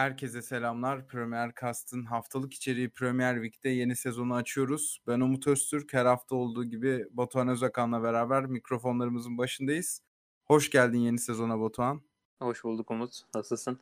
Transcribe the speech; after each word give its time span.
Herkese 0.00 0.42
selamlar. 0.42 1.06
Premier 1.06 1.52
Cast'ın 1.60 2.04
haftalık 2.04 2.54
içeriği 2.54 2.90
Premier 2.90 3.34
Week'te 3.34 3.68
yeni 3.68 3.96
sezonu 3.96 4.34
açıyoruz. 4.34 5.00
Ben 5.06 5.20
Umut 5.20 5.46
Öztürk. 5.46 5.92
Her 5.92 6.06
hafta 6.06 6.36
olduğu 6.36 6.64
gibi 6.64 7.06
Batuhan 7.10 7.48
Özakan'la 7.48 8.02
beraber 8.02 8.46
mikrofonlarımızın 8.46 9.38
başındayız. 9.38 10.02
Hoş 10.44 10.70
geldin 10.70 10.98
yeni 10.98 11.18
sezona 11.18 11.60
Batuhan. 11.60 12.02
Hoş 12.42 12.64
bulduk 12.64 12.90
Umut. 12.90 13.20
Nasılsın? 13.34 13.78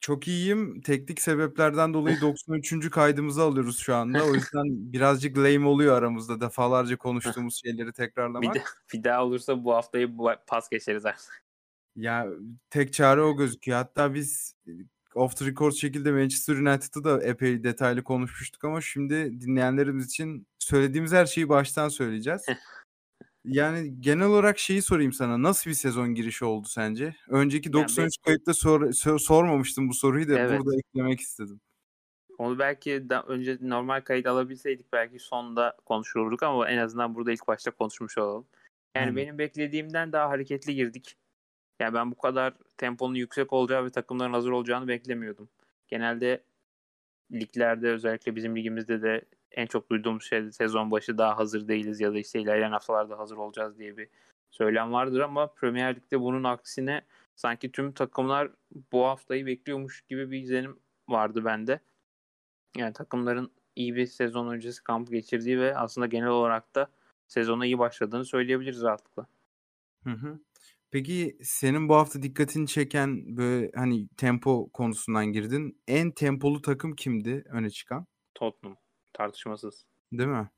Çok 0.00 0.28
iyiyim. 0.28 0.80
Teknik 0.80 1.20
sebeplerden 1.20 1.94
dolayı 1.94 2.16
93. 2.20 2.90
kaydımızı 2.90 3.42
alıyoruz 3.42 3.78
şu 3.78 3.94
anda. 3.94 4.24
O 4.24 4.34
yüzden 4.34 4.92
birazcık 4.92 5.38
lame 5.38 5.66
oluyor 5.66 5.98
aramızda 5.98 6.40
defalarca 6.40 6.96
konuştuğumuz 6.96 7.60
şeyleri 7.64 7.92
tekrarlamak. 7.92 8.54
Bir, 8.54 8.60
de, 8.60 8.64
bir 8.92 9.04
daha 9.04 9.24
olursa 9.24 9.64
bu 9.64 9.74
haftayı 9.74 10.16
pas 10.46 10.68
geçeriz 10.68 11.06
artık. 11.06 11.44
Ya 11.96 12.26
tek 12.70 12.92
çare 12.92 13.20
o 13.22 13.36
gözüküyor. 13.36 13.78
Hatta 13.78 14.14
biz 14.14 14.54
off 15.20 15.36
the 15.36 15.46
record 15.46 15.72
şekilde 15.72 16.12
Manchester 16.12 16.54
United'ı 16.54 17.04
da 17.04 17.22
epey 17.22 17.64
detaylı 17.64 18.04
konuşmuştuk 18.04 18.64
ama 18.64 18.80
şimdi 18.80 19.40
dinleyenlerimiz 19.40 20.06
için 20.06 20.46
söylediğimiz 20.58 21.12
her 21.12 21.26
şeyi 21.26 21.48
baştan 21.48 21.88
söyleyeceğiz. 21.88 22.46
yani 23.44 24.00
genel 24.00 24.26
olarak 24.26 24.58
şeyi 24.58 24.82
sorayım 24.82 25.12
sana. 25.12 25.42
Nasıl 25.42 25.70
bir 25.70 25.74
sezon 25.74 26.14
girişi 26.14 26.44
oldu 26.44 26.68
sence? 26.68 27.14
Önceki 27.28 27.72
93 27.72 27.98
yani 27.98 28.10
kayıtta 28.24 28.54
sor, 28.54 28.92
sor, 28.92 29.18
sormamıştım 29.18 29.88
bu 29.88 29.94
soruyu 29.94 30.28
da 30.28 30.38
evet. 30.38 30.60
burada 30.60 30.76
eklemek 30.78 31.20
istedim. 31.20 31.60
Onu 32.38 32.58
belki 32.58 33.10
da 33.10 33.22
önce 33.22 33.58
normal 33.60 34.00
kayıt 34.00 34.26
alabilseydik 34.26 34.92
belki 34.92 35.18
sonda 35.18 35.76
konuşurduk 35.86 36.42
ama 36.42 36.68
en 36.68 36.78
azından 36.78 37.14
burada 37.14 37.32
ilk 37.32 37.48
başta 37.48 37.70
konuşmuş 37.70 38.18
olalım. 38.18 38.46
Yani 38.96 39.08
hmm. 39.08 39.16
benim 39.16 39.38
beklediğimden 39.38 40.12
daha 40.12 40.28
hareketli 40.28 40.74
girdik. 40.74 41.16
Yani 41.80 41.94
ben 41.94 42.10
bu 42.10 42.18
kadar 42.18 42.54
temponun 42.76 43.14
yüksek 43.14 43.52
olacağı 43.52 43.84
ve 43.84 43.90
takımların 43.90 44.32
hazır 44.32 44.50
olacağını 44.50 44.88
beklemiyordum. 44.88 45.48
Genelde 45.88 46.44
liglerde 47.32 47.88
özellikle 47.88 48.36
bizim 48.36 48.56
ligimizde 48.56 49.02
de 49.02 49.24
en 49.52 49.66
çok 49.66 49.90
duyduğumuz 49.90 50.24
şey 50.24 50.52
sezon 50.52 50.90
başı 50.90 51.18
daha 51.18 51.38
hazır 51.38 51.68
değiliz 51.68 52.00
ya 52.00 52.12
da 52.12 52.18
işte 52.18 52.40
ilerleyen 52.40 52.72
haftalarda 52.72 53.18
hazır 53.18 53.36
olacağız 53.36 53.78
diye 53.78 53.96
bir 53.96 54.08
söylem 54.50 54.92
vardır 54.92 55.20
ama 55.20 55.46
Premier 55.46 55.96
Lig'de 55.96 56.20
bunun 56.20 56.44
aksine 56.44 57.02
sanki 57.36 57.72
tüm 57.72 57.92
takımlar 57.92 58.50
bu 58.92 59.06
haftayı 59.06 59.46
bekliyormuş 59.46 60.02
gibi 60.02 60.30
bir 60.30 60.42
izlenim 60.42 60.78
vardı 61.08 61.44
bende. 61.44 61.80
Yani 62.76 62.92
takımların 62.92 63.52
iyi 63.76 63.94
bir 63.94 64.06
sezon 64.06 64.48
öncesi 64.48 64.84
kamp 64.84 65.10
geçirdiği 65.10 65.60
ve 65.60 65.76
aslında 65.76 66.06
genel 66.06 66.28
olarak 66.28 66.74
da 66.74 66.90
sezona 67.28 67.66
iyi 67.66 67.78
başladığını 67.78 68.24
söyleyebiliriz 68.24 68.82
rahatlıkla. 68.82 69.26
Hı 70.04 70.10
hı. 70.10 70.38
Peki 70.90 71.36
senin 71.42 71.88
bu 71.88 71.94
hafta 71.94 72.22
dikkatini 72.22 72.66
çeken 72.66 73.36
böyle 73.36 73.70
hani 73.74 74.08
tempo 74.16 74.68
konusundan 74.72 75.26
girdin. 75.26 75.82
En 75.88 76.10
tempolu 76.10 76.62
takım 76.62 76.96
kimdi 76.96 77.44
öne 77.50 77.70
çıkan? 77.70 78.06
Tottenham. 78.34 78.76
Tartışmasız. 79.12 79.86
Değil 80.12 80.28
mi? 80.28 80.50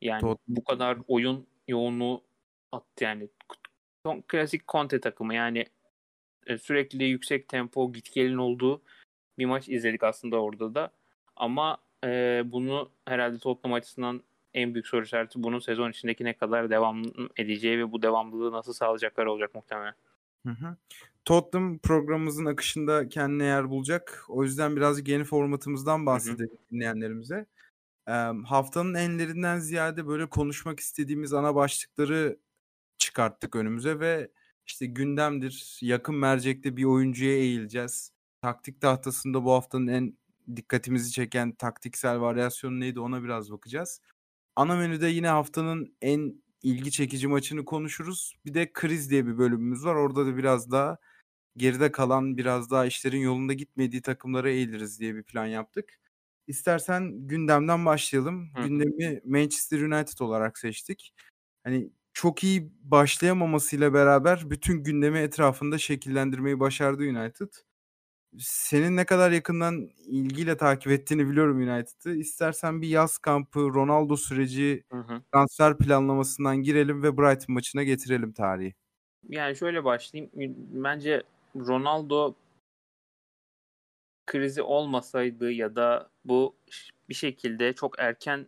Yani 0.00 0.20
Tottenham. 0.20 0.56
bu 0.56 0.64
kadar 0.64 0.98
oyun 1.08 1.46
yoğunluğu 1.68 2.22
attı 2.72 3.04
yani. 3.04 3.28
Klasik 4.28 4.68
Conte 4.68 5.00
takımı 5.00 5.34
yani 5.34 5.64
e, 6.46 6.58
sürekli 6.58 7.04
yüksek 7.04 7.48
tempo 7.48 7.92
git 7.92 8.12
gelin 8.12 8.36
olduğu 8.36 8.82
bir 9.38 9.46
maç 9.46 9.68
izledik 9.68 10.02
aslında 10.02 10.42
orada 10.42 10.74
da. 10.74 10.90
Ama 11.36 11.78
e, 12.04 12.42
bunu 12.44 12.90
herhalde 13.06 13.38
Tottenham 13.38 13.74
açısından 13.74 14.22
en 14.54 14.74
büyük 14.74 14.86
soru 14.86 15.04
işareti 15.04 15.42
bunun 15.42 15.58
sezon 15.58 15.90
içindeki 15.90 16.24
ne 16.24 16.36
kadar 16.36 16.70
devam 16.70 17.02
edeceği 17.36 17.78
ve 17.78 17.92
bu 17.92 18.02
devamlılığı 18.02 18.52
nasıl 18.52 18.72
sağlayacaklar 18.72 19.26
olacak 19.26 19.54
muhtemelen. 19.54 19.94
Hı 20.46 20.52
hı. 20.52 20.76
Tottenham 21.24 21.78
programımızın 21.78 22.44
akışında 22.44 23.08
kendine 23.08 23.44
yer 23.44 23.70
bulacak. 23.70 24.24
O 24.28 24.44
yüzden 24.44 24.76
biraz 24.76 25.08
yeni 25.08 25.24
formatımızdan 25.24 26.06
bahsedelim 26.06 26.50
hı 26.50 26.54
hı. 26.54 26.70
dinleyenlerimize. 26.70 27.46
Ee, 28.08 28.12
haftanın 28.46 28.94
enlerinden 28.94 29.58
ziyade 29.58 30.06
böyle 30.06 30.26
konuşmak 30.26 30.80
istediğimiz 30.80 31.32
ana 31.32 31.54
başlıkları 31.54 32.38
çıkarttık 32.98 33.56
önümüze 33.56 34.00
ve 34.00 34.30
işte 34.66 34.86
gündemdir. 34.86 35.78
Yakın 35.82 36.14
mercekte 36.14 36.76
bir 36.76 36.84
oyuncuya 36.84 37.32
eğileceğiz. 37.32 38.12
Taktik 38.42 38.80
tahtasında 38.80 39.44
bu 39.44 39.52
haftanın 39.52 39.86
en 39.86 40.18
dikkatimizi 40.56 41.12
çeken 41.12 41.52
taktiksel 41.52 42.20
varyasyonu 42.20 42.80
neydi 42.80 43.00
ona 43.00 43.24
biraz 43.24 43.50
bakacağız. 43.50 44.00
Ana 44.56 44.76
menüde 44.76 45.08
yine 45.08 45.28
haftanın 45.28 45.96
en 46.02 46.42
ilgi 46.62 46.90
çekici 46.90 47.28
maçını 47.28 47.64
konuşuruz. 47.64 48.36
Bir 48.44 48.54
de 48.54 48.72
kriz 48.72 49.10
diye 49.10 49.26
bir 49.26 49.38
bölümümüz 49.38 49.84
var. 49.84 49.94
Orada 49.94 50.26
da 50.26 50.36
biraz 50.36 50.70
daha 50.70 50.98
geride 51.56 51.92
kalan, 51.92 52.36
biraz 52.36 52.70
daha 52.70 52.86
işlerin 52.86 53.20
yolunda 53.20 53.52
gitmediği 53.52 54.02
takımlara 54.02 54.50
eğiliriz 54.50 55.00
diye 55.00 55.14
bir 55.14 55.22
plan 55.22 55.46
yaptık. 55.46 56.00
İstersen 56.46 57.12
gündemden 57.28 57.86
başlayalım. 57.86 58.50
Hı. 58.54 58.62
Gündemi 58.62 59.20
Manchester 59.24 59.80
United 59.80 60.18
olarak 60.18 60.58
seçtik. 60.58 61.14
Hani 61.64 61.90
çok 62.12 62.44
iyi 62.44 62.72
başlayamamasıyla 62.82 63.94
beraber 63.94 64.50
bütün 64.50 64.84
gündemi 64.84 65.18
etrafında 65.18 65.78
şekillendirmeyi 65.78 66.60
başardı 66.60 67.02
United 67.02 67.48
senin 68.38 68.96
ne 68.96 69.04
kadar 69.04 69.30
yakından 69.30 69.90
ilgiyle 70.06 70.56
takip 70.56 70.92
ettiğini 70.92 71.28
biliyorum 71.28 71.56
United'ı. 71.56 72.14
İstersen 72.14 72.82
bir 72.82 72.88
yaz 72.88 73.18
kampı, 73.18 73.60
Ronaldo 73.60 74.16
süreci, 74.16 74.84
hı 74.92 74.98
hı. 74.98 75.22
transfer 75.32 75.78
planlamasından 75.78 76.56
girelim 76.56 77.02
ve 77.02 77.18
Brighton 77.18 77.54
maçına 77.54 77.82
getirelim 77.82 78.32
tarihi. 78.32 78.74
Yani 79.28 79.56
şöyle 79.56 79.84
başlayayım. 79.84 80.30
Bence 80.84 81.22
Ronaldo 81.56 82.34
krizi 84.26 84.62
olmasaydı 84.62 85.50
ya 85.50 85.76
da 85.76 86.10
bu 86.24 86.56
bir 87.08 87.14
şekilde 87.14 87.72
çok 87.72 87.98
erken 87.98 88.46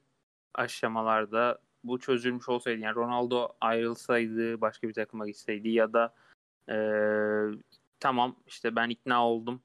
aşamalarda 0.54 1.58
bu 1.84 1.98
çözülmüş 1.98 2.48
olsaydı 2.48 2.80
yani 2.80 2.94
Ronaldo 2.94 3.48
ayrılsaydı 3.60 4.60
başka 4.60 4.88
bir 4.88 4.94
takıma 4.94 5.26
gitseydi 5.26 5.68
ya 5.68 5.92
da 5.92 6.14
e, 6.68 6.76
tamam 8.00 8.36
işte 8.46 8.76
ben 8.76 8.88
ikna 8.88 9.28
oldum 9.28 9.62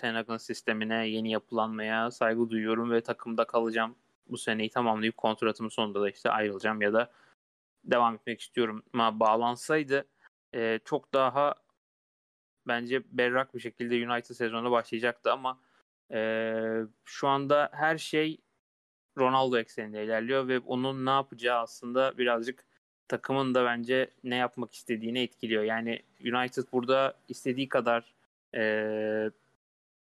Ten 0.00 0.36
sistemine, 0.36 1.08
yeni 1.08 1.30
yapılanmaya 1.30 2.10
saygı 2.10 2.50
duyuyorum 2.50 2.90
ve 2.90 3.00
takımda 3.00 3.44
kalacağım. 3.44 3.96
Bu 4.28 4.38
seneyi 4.38 4.70
tamamlayıp 4.70 5.16
kontratımın 5.16 5.68
sonunda 5.68 6.00
da 6.00 6.10
işte 6.10 6.30
ayrılacağım 6.30 6.82
ya 6.82 6.92
da 6.92 7.10
devam 7.84 8.14
etmek 8.14 8.40
istiyorum. 8.40 8.82
Ama 8.94 9.20
bağlansaydı 9.20 10.04
e, 10.54 10.80
çok 10.84 11.14
daha 11.14 11.54
bence 12.66 13.02
berrak 13.10 13.54
bir 13.54 13.60
şekilde 13.60 14.08
United 14.08 14.34
sezonu 14.34 14.70
başlayacaktı 14.70 15.32
ama 15.32 15.58
e, 16.12 16.52
şu 17.04 17.28
anda 17.28 17.68
her 17.72 17.98
şey 17.98 18.38
Ronaldo 19.18 19.58
ekseninde 19.58 20.04
ilerliyor 20.04 20.48
ve 20.48 20.58
onun 20.58 21.06
ne 21.06 21.10
yapacağı 21.10 21.60
aslında 21.60 22.18
birazcık 22.18 22.64
takımın 23.08 23.54
da 23.54 23.64
bence 23.64 24.10
ne 24.24 24.36
yapmak 24.36 24.74
istediğini 24.74 25.20
etkiliyor. 25.20 25.62
Yani 25.62 26.02
United 26.20 26.64
burada 26.72 27.14
istediği 27.28 27.68
kadar 27.68 28.14
e, 28.54 29.30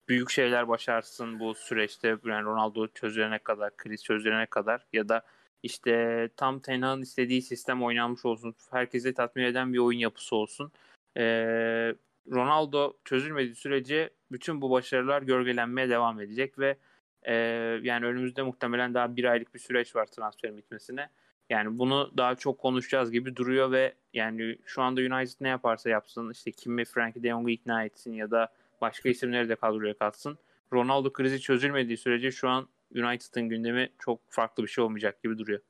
büyük 0.08 0.30
şeyler 0.30 0.68
başarsın 0.68 1.40
bu 1.40 1.54
süreçte 1.54 2.08
yani 2.08 2.44
Ronaldo 2.44 2.88
çözülene 2.88 3.38
kadar, 3.38 3.76
kriz 3.76 4.04
çözülene 4.04 4.46
kadar 4.46 4.86
ya 4.92 5.08
da 5.08 5.22
işte 5.62 6.28
tam 6.36 6.60
Ten 6.60 7.00
istediği 7.00 7.42
sistem 7.42 7.82
oynanmış 7.82 8.24
olsun. 8.24 8.54
Herkese 8.70 9.14
tatmin 9.14 9.44
eden 9.44 9.72
bir 9.72 9.78
oyun 9.78 9.98
yapısı 9.98 10.36
olsun. 10.36 10.72
Ee, 11.16 11.94
Ronaldo 12.30 12.96
çözülmediği 13.04 13.54
sürece 13.54 14.10
bütün 14.32 14.60
bu 14.60 14.70
başarılar 14.70 15.22
gölgelenmeye 15.22 15.88
devam 15.88 16.20
edecek 16.20 16.58
ve 16.58 16.76
e, 17.22 17.34
yani 17.82 18.06
önümüzde 18.06 18.42
muhtemelen 18.42 18.94
daha 18.94 19.16
bir 19.16 19.24
aylık 19.24 19.54
bir 19.54 19.58
süreç 19.58 19.96
var 19.96 20.06
transferin 20.06 20.56
bitmesine. 20.56 21.08
Yani 21.50 21.78
bunu 21.78 22.12
daha 22.16 22.34
çok 22.34 22.58
konuşacağız 22.58 23.10
gibi 23.10 23.36
duruyor 23.36 23.72
ve 23.72 23.94
yani 24.12 24.58
şu 24.64 24.82
anda 24.82 25.00
United 25.00 25.36
ne 25.40 25.48
yaparsa 25.48 25.90
yapsın 25.90 26.30
işte 26.30 26.52
kimi 26.52 26.84
Frankie 26.84 27.22
de 27.22 27.28
Jong'u 27.28 27.50
ikna 27.50 27.84
etsin 27.84 28.12
ya 28.12 28.30
da 28.30 28.52
başka 28.80 29.08
isimleri 29.08 29.48
de 29.48 29.56
kadroya 29.56 29.98
katsın. 29.98 30.38
Ronaldo 30.72 31.12
krizi 31.12 31.40
çözülmediği 31.40 31.96
sürece 31.98 32.30
şu 32.30 32.48
an 32.48 32.68
United'ın 32.94 33.48
gündemi 33.48 33.90
çok 33.98 34.20
farklı 34.30 34.62
bir 34.62 34.68
şey 34.68 34.84
olmayacak 34.84 35.22
gibi 35.22 35.38
duruyor. 35.38 35.60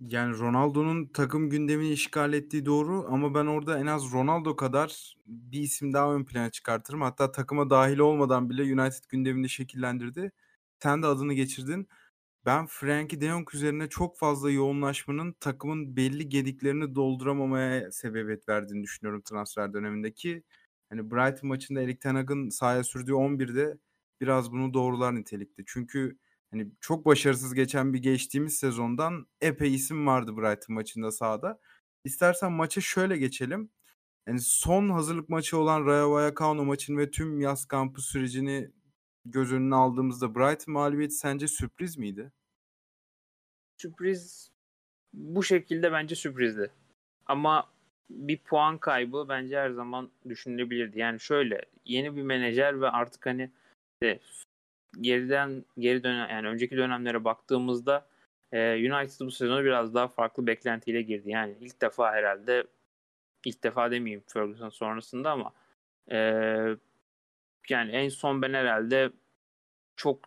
Yani 0.00 0.38
Ronaldo'nun 0.38 1.06
takım 1.06 1.50
gündemini 1.50 1.90
işgal 1.92 2.32
ettiği 2.32 2.66
doğru 2.66 3.06
ama 3.10 3.34
ben 3.34 3.46
orada 3.46 3.78
en 3.78 3.86
az 3.86 4.12
Ronaldo 4.12 4.56
kadar 4.56 5.16
bir 5.26 5.60
isim 5.60 5.92
daha 5.92 6.14
ön 6.14 6.24
plana 6.24 6.50
çıkartırım. 6.50 7.00
Hatta 7.02 7.32
takıma 7.32 7.70
dahil 7.70 7.98
olmadan 7.98 8.50
bile 8.50 8.62
United 8.62 9.04
gündemini 9.08 9.48
şekillendirdi. 9.48 10.32
Sen 10.82 11.02
de 11.02 11.06
adını 11.06 11.32
geçirdin. 11.34 11.88
Ben 12.46 12.66
Frankie 12.66 13.20
de 13.20 13.26
Jong 13.28 13.54
üzerine 13.54 13.88
çok 13.88 14.18
fazla 14.18 14.50
yoğunlaşmanın 14.50 15.32
takımın 15.40 15.96
belli 15.96 16.28
gediklerini 16.28 16.94
dolduramamaya 16.94 17.92
sebebiyet 17.92 18.48
verdiğini 18.48 18.82
düşünüyorum 18.82 19.22
transfer 19.22 19.72
dönemindeki. 19.72 20.42
Hani 20.88 21.10
Brighton 21.10 21.48
maçında 21.48 21.82
Erik 21.82 22.00
Ten 22.00 22.14
Hag'ın 22.14 22.48
sahaya 22.48 22.84
sürdüğü 22.84 23.12
11'de 23.12 23.78
biraz 24.20 24.52
bunu 24.52 24.74
doğrular 24.74 25.14
nitelikte. 25.14 25.62
Çünkü 25.66 26.18
hani 26.50 26.70
çok 26.80 27.06
başarısız 27.06 27.54
geçen 27.54 27.92
bir 27.94 27.98
geçtiğimiz 27.98 28.54
sezondan 28.54 29.26
epey 29.40 29.74
isim 29.74 30.06
vardı 30.06 30.36
Brighton 30.36 30.74
maçında 30.74 31.12
sahada. 31.12 31.60
İstersen 32.04 32.52
maça 32.52 32.80
şöyle 32.80 33.16
geçelim. 33.16 33.70
Yani 34.28 34.40
son 34.40 34.90
hazırlık 34.90 35.28
maçı 35.28 35.58
olan 35.58 35.86
Rayo 35.86 36.10
Vallecano 36.12 36.64
maçını 36.64 36.98
ve 36.98 37.10
tüm 37.10 37.40
yaz 37.40 37.64
kampı 37.64 38.02
sürecini 38.02 38.70
göz 39.24 39.52
önüne 39.52 39.74
aldığımızda 39.74 40.34
Brighton 40.34 40.74
mağlubiyeti 40.74 41.14
sence 41.14 41.48
sürpriz 41.48 41.96
miydi? 41.96 42.32
Sürpriz 43.76 44.50
bu 45.12 45.42
şekilde 45.42 45.92
bence 45.92 46.14
sürprizdi. 46.14 46.70
Ama 47.26 47.73
bir 48.10 48.38
puan 48.38 48.78
kaybı 48.78 49.26
bence 49.28 49.58
her 49.58 49.70
zaman 49.70 50.10
düşünülebilirdi. 50.28 50.98
Yani 50.98 51.20
şöyle 51.20 51.62
yeni 51.84 52.16
bir 52.16 52.22
menajer 52.22 52.80
ve 52.80 52.88
artık 52.88 53.26
hani 53.26 53.50
işte 54.02 54.20
geriden 55.00 55.64
geri 55.78 56.02
dönem 56.02 56.30
yani 56.30 56.48
önceki 56.48 56.76
dönemlere 56.76 57.24
baktığımızda 57.24 58.06
e, 58.52 58.74
United 58.74 59.26
bu 59.26 59.30
sezonu 59.30 59.64
biraz 59.64 59.94
daha 59.94 60.08
farklı 60.08 60.46
beklentiyle 60.46 61.02
girdi. 61.02 61.30
Yani 61.30 61.54
ilk 61.60 61.80
defa 61.80 62.12
herhalde 62.12 62.64
ilk 63.44 63.62
defa 63.62 63.90
demeyeyim 63.90 64.22
Ferguson 64.26 64.68
sonrasında 64.68 65.30
ama 65.30 65.52
e, 66.10 66.18
yani 67.68 67.90
en 67.92 68.08
son 68.08 68.42
ben 68.42 68.54
herhalde 68.54 69.10
çok 69.96 70.18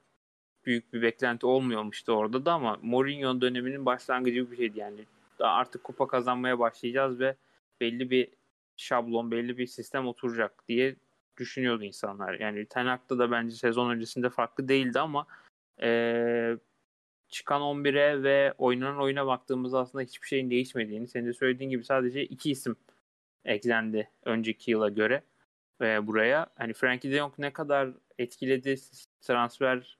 büyük 0.65 0.93
bir 0.93 1.01
beklenti 1.01 1.45
olmuyormuştu 1.45 2.11
orada 2.11 2.45
da 2.45 2.53
ama 2.53 2.77
Mourinho 2.81 3.41
döneminin 3.41 3.85
başlangıcı 3.85 4.51
bir 4.51 4.57
şeydi 4.57 4.79
yani. 4.79 5.05
Daha 5.39 5.53
artık 5.53 5.83
kupa 5.83 6.07
kazanmaya 6.07 6.59
başlayacağız 6.59 7.19
ve 7.19 7.35
belli 7.81 8.09
bir 8.09 8.29
şablon, 8.77 9.31
belli 9.31 9.57
bir 9.57 9.67
sistem 9.67 10.07
oturacak 10.07 10.67
diye 10.67 10.95
düşünüyordu 11.37 11.83
insanlar. 11.83 12.39
Yani 12.39 12.65
Ten 12.65 12.85
Hag'da 12.85 13.19
da 13.19 13.31
bence 13.31 13.55
sezon 13.55 13.89
öncesinde 13.89 14.29
farklı 14.29 14.67
değildi 14.67 14.99
ama 14.99 15.27
ee, 15.81 16.57
çıkan 17.29 17.61
11'e 17.61 18.23
ve 18.23 18.53
oynanan 18.57 18.99
oyuna 19.01 19.27
baktığımızda 19.27 19.79
aslında 19.79 20.03
hiçbir 20.03 20.27
şeyin 20.27 20.49
değişmediğini, 20.49 21.07
senin 21.07 21.27
de 21.27 21.33
söylediğin 21.33 21.69
gibi 21.69 21.83
sadece 21.83 22.25
iki 22.25 22.51
isim 22.51 22.75
eklendi 23.45 24.09
önceki 24.25 24.71
yıla 24.71 24.89
göre 24.89 25.23
ve 25.81 26.07
buraya. 26.07 26.47
Hani 26.55 26.73
Frankie 26.73 27.11
de 27.11 27.17
Jong 27.17 27.33
ne 27.37 27.53
kadar 27.53 27.89
etkiledi 28.17 28.75
transfer 29.21 29.97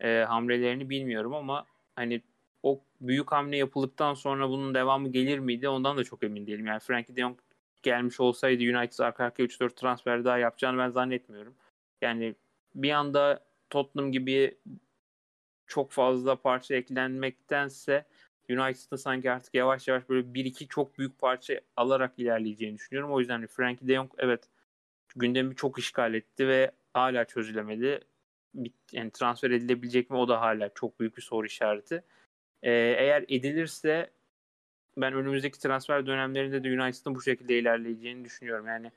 e, 0.00 0.24
hamlelerini 0.28 0.90
bilmiyorum 0.90 1.34
ama 1.34 1.66
hani 1.96 2.22
o 2.62 2.84
büyük 3.00 3.32
hamle 3.32 3.56
yapıldıktan 3.56 4.14
sonra 4.14 4.48
bunun 4.48 4.74
devamı 4.74 5.08
gelir 5.08 5.38
miydi 5.38 5.68
ondan 5.68 5.96
da 5.96 6.04
çok 6.04 6.22
emin 6.22 6.46
değilim. 6.46 6.66
Yani 6.66 6.80
Frankie 6.80 7.16
de 7.16 7.20
Jong 7.20 7.38
gelmiş 7.82 8.20
olsaydı 8.20 8.62
United 8.62 8.98
arka 8.98 9.24
arkaya 9.24 9.44
3-4 9.44 9.74
transfer 9.74 10.24
daha 10.24 10.38
yapacağını 10.38 10.78
ben 10.78 10.90
zannetmiyorum. 10.90 11.54
Yani 12.00 12.34
bir 12.74 12.90
anda 12.90 13.44
Tottenham 13.70 14.12
gibi 14.12 14.58
çok 15.66 15.92
fazla 15.92 16.36
parça 16.36 16.74
eklenmektense 16.74 18.06
United'ın 18.50 18.96
sanki 18.96 19.30
artık 19.30 19.54
yavaş 19.54 19.88
yavaş 19.88 20.08
böyle 20.08 20.34
bir 20.34 20.44
iki 20.44 20.68
çok 20.68 20.98
büyük 20.98 21.18
parça 21.18 21.60
alarak 21.76 22.18
ilerleyeceğini 22.18 22.76
düşünüyorum. 22.76 23.12
O 23.12 23.20
yüzden 23.20 23.46
Frankie 23.46 23.88
de 23.88 23.94
Jong 23.94 24.10
evet 24.18 24.48
gündemi 25.16 25.56
çok 25.56 25.78
işgal 25.78 26.14
etti 26.14 26.48
ve 26.48 26.70
hala 26.94 27.24
çözülemedi. 27.24 28.00
Yani 28.92 29.10
transfer 29.10 29.50
edilebilecek 29.50 30.10
mi 30.10 30.16
o 30.16 30.28
da 30.28 30.40
hala 30.40 30.70
çok 30.74 31.00
büyük 31.00 31.16
bir 31.16 31.22
soru 31.22 31.46
işareti. 31.46 32.04
Ee, 32.62 32.70
eğer 32.72 33.24
edilirse 33.28 34.10
ben 34.96 35.12
önümüzdeki 35.12 35.58
transfer 35.58 36.06
dönemlerinde 36.06 36.64
de 36.64 36.82
United'ın 36.82 37.14
bu 37.14 37.22
şekilde 37.22 37.58
ilerleyeceğini 37.58 38.24
düşünüyorum. 38.24 38.66
Yani 38.66 38.92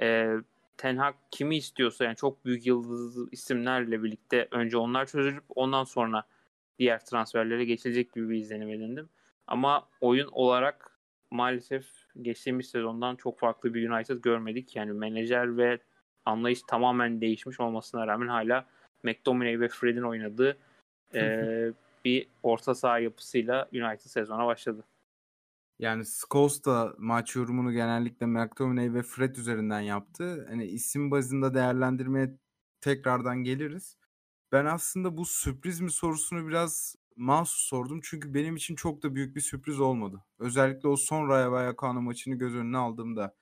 e, 0.00 0.34
Ten 0.76 0.96
Hag 0.96 1.14
kimi 1.30 1.56
istiyorsa 1.56 2.04
yani 2.04 2.16
çok 2.16 2.44
büyük 2.44 2.66
yıldız 2.66 3.32
isimlerle 3.32 4.02
birlikte 4.02 4.48
önce 4.50 4.76
onlar 4.76 5.06
çözülüp 5.06 5.44
ondan 5.48 5.84
sonra 5.84 6.24
diğer 6.78 7.04
transferlere 7.04 7.64
geçilecek 7.64 8.12
gibi 8.12 8.28
bir 8.28 8.36
izlenim 8.36 8.70
edindim. 8.70 9.08
Ama 9.46 9.88
oyun 10.00 10.28
olarak 10.32 10.98
maalesef 11.30 11.86
geçtiğimiz 12.22 12.70
sezondan 12.70 13.16
çok 13.16 13.38
farklı 13.38 13.74
bir 13.74 13.90
United 13.90 14.18
görmedik. 14.18 14.76
Yani 14.76 14.92
menajer 14.92 15.56
ve 15.56 15.78
anlayış 16.24 16.62
tamamen 16.62 17.20
değişmiş 17.20 17.60
olmasına 17.60 18.06
rağmen 18.06 18.28
hala 18.28 18.66
McTominay 19.02 19.60
ve 19.60 19.68
Fred'in 19.68 20.02
oynadığı 20.02 20.58
e, 21.14 21.72
bir 22.04 22.28
orta 22.42 22.74
saha 22.74 22.98
yapısıyla 22.98 23.68
United 23.72 24.10
sezona 24.10 24.46
başladı. 24.46 24.84
Yani 25.78 26.04
Scholes 26.04 26.64
da 26.64 26.94
maç 26.98 27.36
yorumunu 27.36 27.72
genellikle 27.72 28.26
McTominay 28.26 28.94
ve 28.94 29.02
Fred 29.02 29.36
üzerinden 29.36 29.80
yaptı. 29.80 30.46
Hani 30.48 30.66
isim 30.66 31.10
bazında 31.10 31.54
değerlendirmeye 31.54 32.34
tekrardan 32.80 33.44
geliriz. 33.44 33.96
Ben 34.52 34.64
aslında 34.64 35.16
bu 35.16 35.24
sürpriz 35.24 35.80
mi 35.80 35.90
sorusunu 35.90 36.48
biraz 36.48 36.96
mahsus 37.16 37.60
sordum. 37.60 38.00
Çünkü 38.02 38.34
benim 38.34 38.56
için 38.56 38.74
çok 38.74 39.02
da 39.02 39.14
büyük 39.14 39.36
bir 39.36 39.40
sürpriz 39.40 39.80
olmadı. 39.80 40.24
Özellikle 40.38 40.88
o 40.88 40.96
son 40.96 41.28
Rayo 41.28 41.52
Vallecano 41.52 42.02
maçını 42.02 42.34
göz 42.34 42.54
önüne 42.54 42.78
aldığımda. 42.78 43.34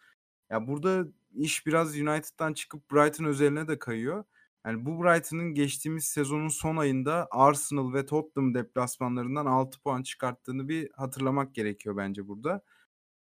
Ya 0.51 0.67
burada 0.69 1.07
iş 1.35 1.67
biraz 1.67 1.97
United'dan 1.97 2.53
çıkıp 2.53 2.93
Brighton 2.93 3.25
özeline 3.25 3.69
de 3.69 3.79
kayıyor. 3.79 4.25
Yani 4.67 4.87
bu 4.87 5.03
Brighton'ın 5.05 5.55
geçtiğimiz 5.55 6.05
sezonun 6.05 6.49
son 6.49 6.77
ayında 6.77 7.29
Arsenal 7.31 7.93
ve 7.95 8.07
Tottenham 8.07 8.55
deplasmanlarından 8.55 9.47
6 9.47 9.81
puan 9.83 10.03
çıkarttığını 10.03 10.69
bir 10.69 10.91
hatırlamak 10.97 11.55
gerekiyor 11.55 11.97
bence 11.97 12.29
burada. 12.29 12.63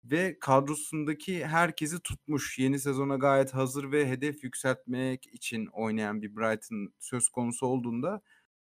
Ve 0.04 0.38
kadrosundaki 0.40 1.46
herkesi 1.46 2.00
tutmuş. 2.00 2.58
Yeni 2.58 2.78
sezona 2.80 3.16
gayet 3.16 3.54
hazır 3.54 3.92
ve 3.92 4.08
hedef 4.10 4.44
yükseltmek 4.44 5.26
için 5.26 5.66
oynayan 5.66 6.22
bir 6.22 6.36
Brighton 6.36 6.94
söz 7.00 7.28
konusu 7.28 7.66
olduğunda 7.66 8.22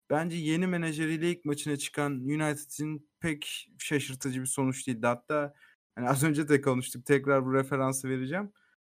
bence 0.09 0.37
yeni 0.37 0.67
menajeriyle 0.67 1.31
ilk 1.31 1.45
maçına 1.45 1.77
çıkan 1.77 2.11
United 2.13 2.59
için 2.59 3.09
pek 3.19 3.69
şaşırtıcı 3.79 4.41
bir 4.41 4.45
sonuç 4.47 4.87
değildi. 4.87 5.07
Hatta 5.07 5.53
hani 5.95 6.09
az 6.09 6.23
önce 6.23 6.49
de 6.49 6.61
konuştuk. 6.61 7.05
Tekrar 7.05 7.45
bu 7.45 7.53
referansı 7.53 8.09
vereceğim 8.09 8.51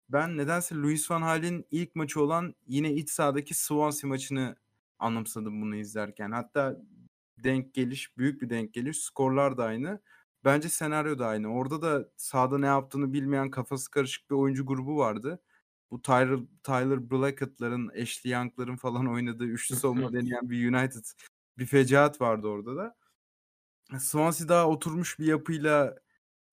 ben 0.09 0.37
nedense 0.37 0.75
Luis 0.75 1.11
Van 1.11 1.23
Gaal'in 1.23 1.67
ilk 1.71 1.97
maçı 1.97 2.23
olan 2.23 2.55
yine 2.67 2.95
iç 2.95 3.11
sahadaki 3.11 3.55
Swansea 3.55 4.09
maçını 4.09 4.57
anımsadım 4.99 5.63
bunu 5.63 5.77
izlerken. 5.77 6.31
Hatta 6.31 6.77
denk 7.45 7.75
geliş, 7.75 8.17
büyük 8.19 8.43
bir 8.43 8.51
denk 8.51 8.75
geliş. 8.75 8.99
Skorlar 8.99 9.57
da 9.59 9.65
aynı. 9.65 10.01
Bence 10.45 10.69
senaryo 10.69 11.19
da 11.19 11.27
aynı. 11.27 11.55
Orada 11.55 11.83
da 11.83 12.09
sahada 12.17 12.59
ne 12.59 12.67
yaptığını 12.67 13.13
bilmeyen 13.13 13.51
kafası 13.51 13.91
karışık 13.91 14.31
bir 14.31 14.35
oyuncu 14.35 14.67
grubu 14.67 14.97
vardı. 14.97 15.43
Bu 15.91 16.03
Tyler, 16.03 16.39
Tyler 16.63 17.11
Blackett'ların, 17.11 17.89
Ashley 17.89 18.33
Young'ların 18.33 18.77
falan 18.77 19.07
oynadığı 19.13 19.45
üçlü 19.45 19.77
savunma 19.77 20.13
deneyen 20.13 20.51
bir 20.51 20.73
United 20.73 21.05
bir 21.59 21.67
fecaat 21.67 22.21
vardı 22.21 22.49
orada 22.49 22.77
da. 22.77 22.97
Swansea 23.99 24.49
daha 24.49 24.69
oturmuş 24.69 25.19
bir 25.19 25.27
yapıyla 25.27 25.99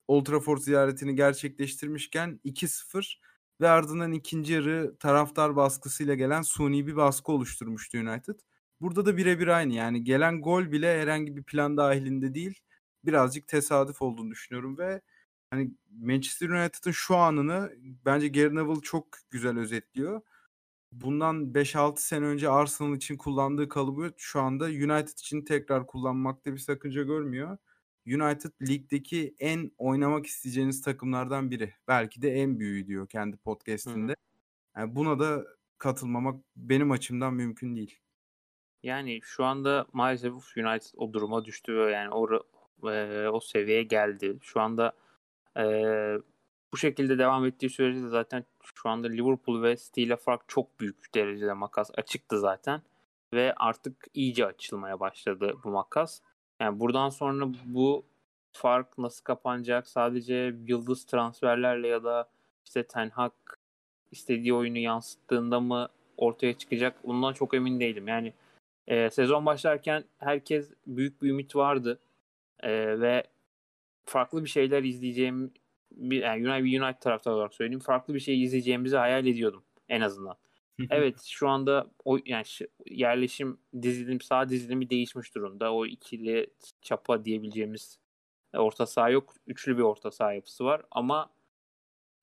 Old 0.07 0.25
Trafford 0.25 0.57
ziyaretini 0.57 1.15
gerçekleştirmişken 1.15 2.39
2-0 2.45 3.19
ve 3.61 3.69
ardından 3.69 4.11
ikinci 4.11 4.53
yarı 4.53 4.97
taraftar 5.00 5.55
baskısıyla 5.55 6.15
gelen 6.15 6.41
suni 6.41 6.88
bir 6.88 6.95
baskı 6.95 7.31
oluşturmuştu 7.31 7.97
United. 7.97 8.39
Burada 8.81 9.05
da 9.05 9.17
birebir 9.17 9.47
aynı 9.47 9.74
yani 9.74 10.03
gelen 10.03 10.41
gol 10.41 10.71
bile 10.71 11.01
herhangi 11.01 11.38
bir 11.38 11.43
plan 11.43 11.77
dahilinde 11.77 12.33
değil 12.33 12.59
birazcık 13.05 13.47
tesadüf 13.47 14.01
olduğunu 14.01 14.31
düşünüyorum 14.31 14.77
ve 14.77 15.01
hani 15.50 15.71
Manchester 15.91 16.50
United'ın 16.50 16.91
şu 16.91 17.15
anını 17.17 17.74
bence 18.05 18.27
Gary 18.27 18.55
Neville 18.55 18.81
çok 18.81 19.07
güzel 19.31 19.59
özetliyor. 19.59 20.21
Bundan 20.91 21.53
5-6 21.53 21.97
sene 21.97 22.25
önce 22.25 22.50
Arsenal 22.50 22.95
için 22.95 23.17
kullandığı 23.17 23.69
kalıbı 23.69 24.13
şu 24.17 24.41
anda 24.41 24.65
United 24.65 25.17
için 25.17 25.41
tekrar 25.45 25.88
kullanmakta 25.88 26.53
bir 26.53 26.57
sakınca 26.57 27.03
görmüyor. 27.03 27.57
United 28.07 28.51
ligdeki 28.62 29.35
en 29.39 29.71
oynamak 29.77 30.25
isteyeceğiniz 30.25 30.81
takımlardan 30.81 31.51
biri. 31.51 31.74
Belki 31.88 32.21
de 32.21 32.31
en 32.31 32.59
büyüğü 32.59 32.88
diyor 32.88 33.09
kendi 33.09 33.38
podcast'inde. 33.38 34.15
Yani 34.77 34.95
buna 34.95 35.19
da 35.19 35.45
katılmamak 35.77 36.35
benim 36.55 36.91
açımdan 36.91 37.33
mümkün 37.33 37.75
değil. 37.75 38.00
Yani 38.83 39.19
şu 39.24 39.45
anda 39.45 39.85
maalesef 39.93 40.33
United 40.33 40.93
o 40.97 41.13
duruma 41.13 41.45
düştü 41.45 41.75
ve 41.77 41.91
yani 41.91 42.13
o 42.13 42.29
e, 42.91 43.27
o 43.27 43.39
seviyeye 43.39 43.83
geldi. 43.83 44.38
Şu 44.41 44.62
anda 44.62 44.93
e, 45.57 45.63
bu 46.74 46.77
şekilde 46.77 47.17
devam 47.17 47.45
ettiği 47.45 47.69
sürece 47.69 48.03
de 48.03 48.07
zaten 48.07 48.45
şu 48.75 48.89
anda 48.89 49.07
Liverpool 49.07 49.63
ve 49.63 49.77
City 49.77 50.03
ile 50.03 50.15
fark 50.15 50.41
çok 50.47 50.79
büyük 50.79 51.15
derecede 51.15 51.53
makas 51.53 51.91
açıktı 51.97 52.39
zaten 52.39 52.81
ve 53.33 53.53
artık 53.57 54.05
iyice 54.13 54.45
açılmaya 54.45 55.00
başladı 55.00 55.55
bu 55.63 55.69
makas. 55.69 56.21
Yani 56.59 56.79
buradan 56.79 57.09
sonra 57.09 57.45
bu 57.65 58.05
fark 58.51 58.97
nasıl 58.97 59.24
kapanacak? 59.24 59.88
Sadece 59.88 60.55
yıldız 60.67 61.05
transferlerle 61.05 61.88
ya 61.88 62.03
da 62.03 62.29
işte 62.65 62.83
Ten 62.83 63.09
Hag 63.09 63.33
istediği 64.12 64.53
oyunu 64.53 64.77
yansıttığında 64.77 65.59
mı 65.59 65.89
ortaya 66.17 66.57
çıkacak? 66.57 67.07
Bundan 67.07 67.33
çok 67.33 67.53
emin 67.53 67.79
değilim. 67.79 68.07
Yani 68.07 68.33
e, 68.88 69.09
sezon 69.09 69.45
başlarken 69.45 70.03
herkes 70.19 70.71
büyük 70.88 71.21
bir 71.21 71.29
ümit 71.29 71.55
vardı 71.55 72.00
e, 72.59 73.00
ve 73.00 73.24
farklı 74.05 74.43
bir 74.43 74.50
şeyler 74.50 74.83
izleyeceğim 74.83 75.51
bir 75.91 76.21
yani 76.21 76.50
United, 76.50 76.81
United 76.81 77.01
taraftarı 77.01 77.35
olarak 77.35 77.53
söyleyeyim 77.53 77.79
farklı 77.79 78.13
bir 78.13 78.19
şey 78.19 78.43
izleyeceğimizi 78.43 78.97
hayal 78.97 79.25
ediyordum 79.25 79.63
en 79.89 80.01
azından 80.01 80.35
evet 80.89 81.22
şu 81.24 81.50
anda 81.50 81.91
o 82.05 82.17
yani 82.25 82.46
yerleşim 82.86 83.58
dizilim 83.82 84.22
sağ 84.22 84.50
dizilimi 84.50 84.89
değişmiş 84.89 85.36
durumda. 85.36 85.74
O 85.74 85.86
ikili 85.86 86.48
çapa 86.82 87.25
diyebileceğimiz 87.25 88.00
e, 88.53 88.58
orta 88.58 88.86
saha 88.86 89.10
yok. 89.10 89.34
Üçlü 89.48 89.77
bir 89.77 89.84
orta 89.84 90.12
saha 90.12 90.34
yapısı 90.34 90.65
var 90.65 90.82
ama 90.91 91.29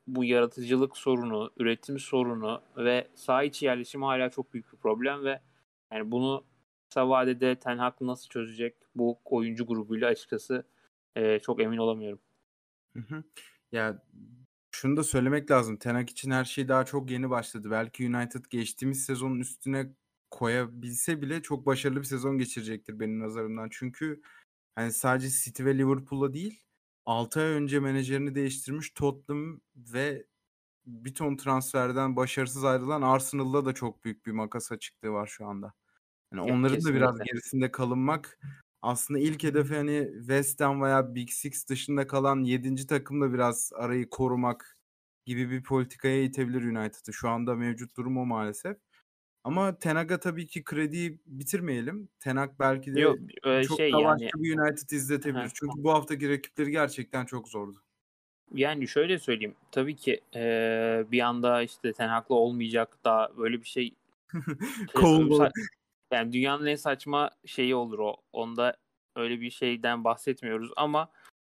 bu 0.06 0.25
yaratıcılık 0.25 0.97
sorunu, 0.97 1.50
üretim 1.56 1.99
sorunu 1.99 2.62
ve 2.76 3.09
saha 3.14 3.42
içi 3.42 3.64
yerleşimi 3.66 4.04
hala 4.04 4.30
çok 4.30 4.52
büyük 4.54 4.73
bir 4.73 4.78
problem 4.78 5.25
ve 5.25 5.40
Yani 5.92 6.11
bunu 6.11 6.44
kısa 6.88 7.09
vadede 7.09 7.56
Ten 7.59 7.78
Hag 7.78 7.94
nasıl 8.00 8.28
çözecek 8.28 8.75
bu 8.94 9.18
oyuncu 9.25 9.66
grubuyla 9.66 10.09
açıkçası 10.09 10.64
e, 11.16 11.38
çok 11.38 11.62
emin 11.62 11.78
olamıyorum. 11.78 12.21
Hı 12.92 13.00
hı. 13.00 13.25
Ya 13.73 14.02
şunu 14.82 14.96
da 14.96 15.04
söylemek 15.04 15.50
lazım. 15.50 15.76
Ten 15.76 15.94
Hag 15.94 16.10
için 16.10 16.30
her 16.30 16.44
şey 16.44 16.68
daha 16.68 16.84
çok 16.84 17.10
yeni 17.10 17.30
başladı. 17.30 17.70
Belki 17.70 18.08
United 18.08 18.44
geçtiğimiz 18.50 19.04
sezonun 19.04 19.40
üstüne 19.40 19.92
koyabilse 20.30 21.22
bile 21.22 21.42
çok 21.42 21.66
başarılı 21.66 22.00
bir 22.00 22.04
sezon 22.04 22.38
geçirecektir 22.38 23.00
benim 23.00 23.20
nazarımdan. 23.20 23.68
Çünkü 23.72 24.22
hani 24.74 24.92
sadece 24.92 25.28
City 25.28 25.64
ve 25.64 25.78
Liverpool'la 25.78 26.34
değil 26.34 26.64
6 27.06 27.40
ay 27.40 27.46
önce 27.46 27.80
menajerini 27.80 28.34
değiştirmiş 28.34 28.90
Tottenham 28.90 29.60
ve 29.76 30.26
bir 30.86 31.14
ton 31.14 31.36
transferden 31.36 32.16
başarısız 32.16 32.64
ayrılan 32.64 33.02
Arsenal'da 33.02 33.64
da 33.64 33.72
çok 33.72 34.04
büyük 34.04 34.26
bir 34.26 34.32
makas 34.32 34.72
açıklığı 34.72 35.10
var 35.10 35.26
şu 35.26 35.46
anda. 35.46 35.72
Yani 36.32 36.48
Ya, 36.48 36.54
onların 36.54 36.84
da 36.84 36.94
biraz 36.94 37.18
gerisinde 37.18 37.70
kalınmak 37.70 38.38
aslında 38.82 39.20
ilk 39.20 39.42
hedefi 39.42 39.74
hani 39.76 40.10
West 40.18 40.60
Ham 40.60 40.82
veya 40.82 41.14
Big 41.14 41.28
Six 41.30 41.68
dışında 41.68 42.06
kalan 42.06 42.44
7. 42.44 42.86
takımla 42.86 43.32
biraz 43.32 43.70
arayı 43.74 44.10
korumak 44.10 44.78
gibi 45.26 45.50
bir 45.50 45.62
politikaya 45.62 46.22
itebilir 46.22 46.62
United'ı. 46.62 47.12
Şu 47.12 47.28
anda 47.28 47.54
mevcut 47.54 47.96
durum 47.96 48.18
o 48.18 48.26
maalesef. 48.26 48.76
Ama 49.44 49.78
Ten 49.78 49.96
Hag'a 49.96 50.20
tabii 50.20 50.46
ki 50.46 50.64
krediyi 50.64 51.20
bitirmeyelim. 51.26 52.08
Ten 52.20 52.36
Hag 52.36 52.50
belki 52.58 52.94
de 52.94 53.00
Yok 53.00 53.18
öyle 53.42 53.64
çok 53.66 53.76
şey 53.76 53.90
yani 53.90 54.30
bir 54.34 54.58
United 54.58 54.90
izletebilir. 54.90 55.40
Aha. 55.40 55.48
Çünkü 55.54 55.84
bu 55.84 55.92
haftaki 55.92 56.30
rakipleri 56.30 56.70
gerçekten 56.70 57.26
çok 57.26 57.48
zordu. 57.48 57.82
Yani 58.54 58.88
şöyle 58.88 59.18
söyleyeyim. 59.18 59.54
Tabii 59.70 59.96
ki 59.96 60.20
eee, 60.34 61.06
bir 61.12 61.20
anda 61.20 61.62
işte 61.62 61.92
Ten 61.92 62.08
Hag'la 62.08 62.34
olmayacak 62.34 63.04
da 63.04 63.32
böyle 63.38 63.62
bir 63.62 63.68
şey 63.68 63.94
Kovulmalı. 64.94 65.50
Yani 66.12 66.33
dünyanın 66.33 66.66
en 66.66 66.75
saçma 66.75 67.31
şeyi 67.47 67.75
olur 67.75 67.99
o. 67.99 68.16
Onda 68.33 68.76
öyle 69.16 69.40
bir 69.40 69.50
şeyden 69.50 70.04
bahsetmiyoruz 70.04 70.73
ama 70.76 71.09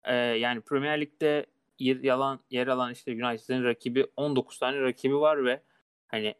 eee, 0.07 0.15
yani 0.15 0.61
Premier 0.61 1.01
Lig'de 1.01 1.47
yer, 1.79 1.97
yalan, 1.97 2.41
yer 2.51 2.67
alan 2.67 2.93
işte 2.93 3.13
United'ın 3.13 3.65
rakibi 3.65 4.07
19 4.17 4.59
tane 4.59 4.81
rakibi 4.81 5.21
var 5.21 5.45
ve 5.45 5.63
hani 6.09 6.35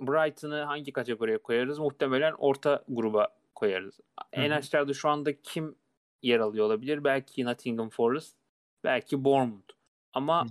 Brighton'ı 0.00 0.62
hangi 0.62 0.92
kategoriye 0.92 1.38
koyarız? 1.38 1.78
Muhtemelen 1.78 2.32
orta 2.38 2.84
gruba 2.88 3.28
koyarız. 3.54 4.00
En 4.32 4.50
hı. 4.50 4.54
aşağıda 4.54 4.94
şu 4.94 5.08
anda 5.08 5.42
kim 5.42 5.74
yer 6.22 6.40
alıyor 6.40 6.66
olabilir? 6.66 7.04
Belki 7.04 7.44
Nottingham 7.44 7.88
Forest, 7.88 8.36
belki 8.84 9.24
Bournemouth. 9.24 9.74
Ama 10.12 10.44
Hı. 10.44 10.48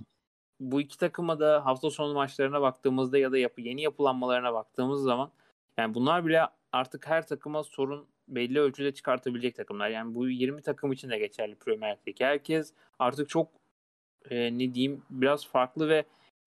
bu 0.60 0.80
iki 0.80 0.98
takıma 0.98 1.40
da 1.40 1.66
hafta 1.66 1.90
sonu 1.90 2.14
maçlarına 2.14 2.60
baktığımızda 2.60 3.18
ya 3.18 3.32
da 3.32 3.38
yapı, 3.38 3.60
yeni 3.60 3.82
yapılanmalarına 3.82 4.54
baktığımız 4.54 5.02
zaman 5.02 5.30
yani 5.76 5.94
bunlar 5.94 6.26
bile 6.26 6.42
artık 6.72 7.06
her 7.06 7.26
takıma 7.26 7.64
sorun 7.64 8.06
belli 8.28 8.60
ölçüde 8.60 8.94
çıkartabilecek 8.94 9.54
takımlar. 9.54 9.90
Yani 9.90 10.14
bu 10.14 10.28
20 10.28 10.62
takım 10.62 10.92
için 10.92 11.10
de 11.10 11.18
geçerli 11.18 11.54
Premier 11.54 11.96
Lig'deki. 11.96 12.24
Herkes 12.24 12.72
artık 12.98 13.28
çok 13.28 13.48
e, 14.30 14.58
ne 14.58 14.74
diyeyim 14.74 15.02
biraz 15.10 15.46
farklı 15.46 15.88
ve 15.88 16.04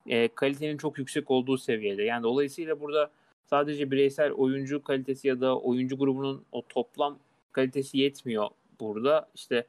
e, 0.08 0.28
kalitenin 0.28 0.78
çok 0.78 0.98
yüksek 0.98 1.32
olduğu 1.32 1.58
seviyede. 1.58 2.04
Yani 2.04 2.24
dolayısıyla 2.24 2.80
burada 2.80 3.12
sadece 3.46 3.92
bireysel 3.92 4.32
oyuncu 4.32 4.84
kalitesi 4.84 5.28
ya 5.28 5.42
da 5.42 5.60
oyuncu 5.60 5.98
grubunun 5.98 6.46
o 6.52 6.68
toplam 6.68 7.20
kalitesi 7.52 7.98
yetmiyor 7.98 8.50
burada. 8.80 9.30
İşte 9.36 9.68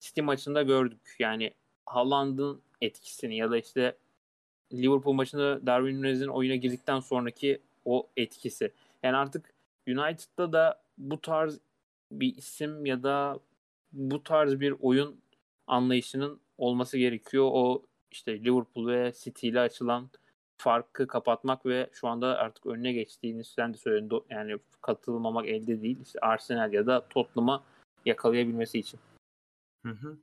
City 0.00 0.20
maçında 0.20 0.62
gördük. 0.62 1.16
Yani 1.18 1.52
Haaland'ın 1.86 2.62
etkisini 2.80 3.36
ya 3.36 3.50
da 3.50 3.58
işte 3.58 3.96
Liverpool 4.72 5.14
maçında 5.14 5.66
Darwin 5.66 5.98
Nunez'in 5.98 6.28
oyuna 6.28 6.54
girdikten 6.54 7.00
sonraki 7.00 7.60
o 7.84 8.08
etkisi. 8.16 8.72
Yani 9.02 9.16
artık 9.16 9.53
United'da 9.88 10.52
da 10.52 10.82
bu 10.98 11.20
tarz 11.20 11.60
bir 12.10 12.36
isim 12.36 12.86
ya 12.86 13.02
da 13.02 13.38
bu 13.92 14.22
tarz 14.22 14.60
bir 14.60 14.74
oyun 14.80 15.20
anlayışının 15.66 16.40
olması 16.58 16.98
gerekiyor. 16.98 17.50
O 17.52 17.82
işte 18.10 18.44
Liverpool 18.44 18.86
ve 18.86 19.12
City 19.16 19.48
ile 19.48 19.60
açılan 19.60 20.10
farkı 20.56 21.06
kapatmak 21.06 21.66
ve 21.66 21.90
şu 21.92 22.08
anda 22.08 22.38
artık 22.38 22.66
önüne 22.66 22.92
geçtiğini 22.92 23.44
sen 23.44 23.74
de 23.74 23.78
söyledin. 23.78 24.22
Yani 24.30 24.56
katılmamak 24.82 25.48
elde 25.48 25.82
değil. 25.82 26.00
İşte 26.02 26.20
Arsenal 26.20 26.72
ya 26.72 26.86
da 26.86 27.08
Tottenham'a 27.08 27.64
yakalayabilmesi 28.04 28.78
için. 28.78 29.00
Hı 29.86 29.92
hı. 29.92 30.16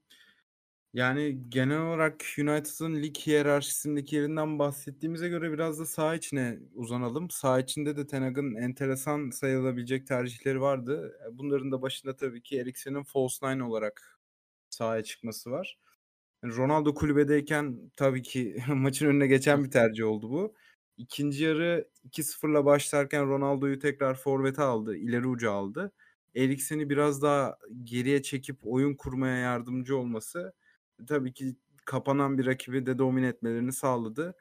Yani 0.94 1.50
genel 1.50 1.82
olarak 1.82 2.26
United'ın 2.40 2.96
lig 3.04 3.18
hiyerarşisindeki 3.18 4.16
yerinden 4.16 4.60
bahsettiğimize 4.60 5.30
göre 5.30 5.52
biraz 5.54 5.80
da 5.80 5.86
saha 5.86 6.16
içine 6.16 6.60
uzanalım. 6.76 7.30
Saha 7.30 7.60
içinde 7.60 7.98
de 7.98 8.08
Ten 8.08 8.22
Hag'ın 8.22 8.56
enteresan 8.56 9.30
sayılabilecek 9.30 10.08
tercihleri 10.08 10.62
vardı. 10.62 11.18
Bunların 11.32 11.72
da 11.72 11.82
başında 11.82 12.16
tabii 12.16 12.42
ki 12.44 12.60
Eriksen'in 12.60 13.04
false 13.04 13.54
nine 13.54 13.64
olarak 13.64 14.20
sahaya 14.70 15.04
çıkması 15.04 15.52
var. 15.52 15.80
Ronaldo 16.46 16.94
kulübedeyken 16.96 17.92
tabii 17.96 18.24
ki 18.24 18.64
maçın 18.68 19.08
önüne 19.08 19.28
geçen 19.28 19.64
bir 19.64 19.72
tercih 19.72 20.06
oldu 20.06 20.32
bu. 20.32 20.56
İkinci 20.98 21.44
yarı 21.44 21.90
2-0'la 22.06 22.66
başlarken 22.66 23.28
Ronaldo'yu 23.30 23.80
tekrar 23.80 24.16
forvete 24.16 24.62
aldı, 24.64 24.98
ileri 24.98 25.28
uca 25.28 25.52
aldı. 25.52 25.92
Eriksen'i 26.36 26.90
biraz 26.90 27.22
daha 27.22 27.58
geriye 27.84 28.22
çekip 28.24 28.60
oyun 28.64 28.96
kurmaya 28.96 29.38
yardımcı 29.38 29.98
olması 29.98 30.54
tabii 31.08 31.34
ki 31.34 31.56
kapanan 31.86 32.38
bir 32.38 32.46
rakibi 32.46 32.86
de 32.86 32.98
domine 32.98 33.28
etmelerini 33.28 33.74
sağladı. 33.74 34.36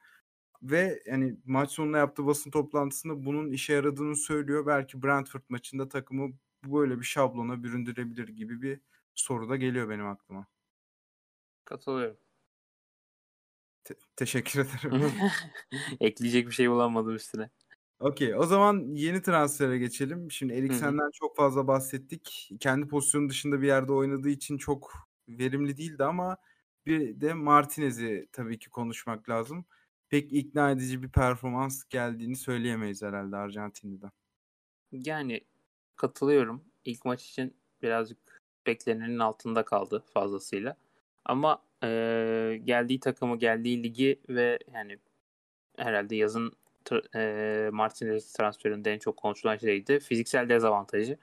Ve 0.63 1.03
yani 1.05 1.37
maç 1.45 1.71
sonunda 1.71 1.97
yaptığı 1.97 2.25
basın 2.25 2.51
toplantısında 2.51 3.25
bunun 3.25 3.51
işe 3.51 3.73
yaradığını 3.73 4.15
söylüyor. 4.15 4.65
Belki 4.65 5.03
Brentford 5.03 5.41
maçında 5.49 5.89
takımı 5.89 6.31
böyle 6.65 6.99
bir 6.99 7.05
şablona 7.05 7.63
büründürebilir 7.63 8.27
gibi 8.27 8.61
bir 8.61 8.79
soru 9.15 9.49
da 9.49 9.55
geliyor 9.55 9.89
benim 9.89 10.07
aklıma. 10.07 10.47
Katılıyorum. 11.65 12.17
Te- 13.83 13.95
teşekkür 14.15 14.59
ederim. 14.59 15.11
Ekleyecek 15.99 16.47
bir 16.47 16.51
şey 16.51 16.71
bulamadım 16.71 17.15
üstüne. 17.15 17.49
Okey. 17.99 18.35
O 18.35 18.43
zaman 18.43 18.95
yeni 18.95 19.21
transfere 19.21 19.77
geçelim. 19.77 20.31
Şimdi 20.31 20.53
Eriksen'den 20.53 21.11
çok 21.13 21.35
fazla 21.35 21.67
bahsettik. 21.67 22.51
Kendi 22.59 22.87
pozisyonu 22.87 23.29
dışında 23.29 23.61
bir 23.61 23.67
yerde 23.67 23.93
oynadığı 23.93 24.29
için 24.29 24.57
çok 24.57 24.93
verimli 25.29 25.77
değildi 25.77 26.03
ama 26.03 26.37
bir 26.85 27.21
de 27.21 27.33
Martinez'i 27.33 28.27
tabii 28.31 28.59
ki 28.59 28.69
konuşmak 28.69 29.29
lazım. 29.29 29.65
Pek 30.09 30.33
ikna 30.33 30.71
edici 30.71 31.03
bir 31.03 31.09
performans 31.09 31.83
geldiğini 31.89 32.35
söyleyemeyiz 32.35 33.01
herhalde 33.01 33.35
Arjantinli'den. 33.35 34.11
Yani 34.91 35.41
katılıyorum. 35.95 36.63
İlk 36.85 37.05
maç 37.05 37.25
için 37.25 37.55
birazcık 37.81 38.41
beklenenin 38.67 39.19
altında 39.19 39.65
kaldı 39.65 40.03
fazlasıyla. 40.13 40.77
Ama 41.25 41.63
e, 41.83 41.87
geldiği 42.63 42.99
takımı, 42.99 43.39
geldiği 43.39 43.83
ligi 43.83 44.21
ve 44.29 44.59
yani 44.73 44.99
herhalde 45.77 46.15
yazın 46.15 46.53
e, 47.15 47.69
Martinez 47.71 48.33
transferinde 48.33 48.93
en 48.93 48.99
çok 48.99 49.17
konuşulan 49.17 49.57
şeydi. 49.57 49.99
Fiziksel 49.99 50.49
dezavantajı. 50.49 51.17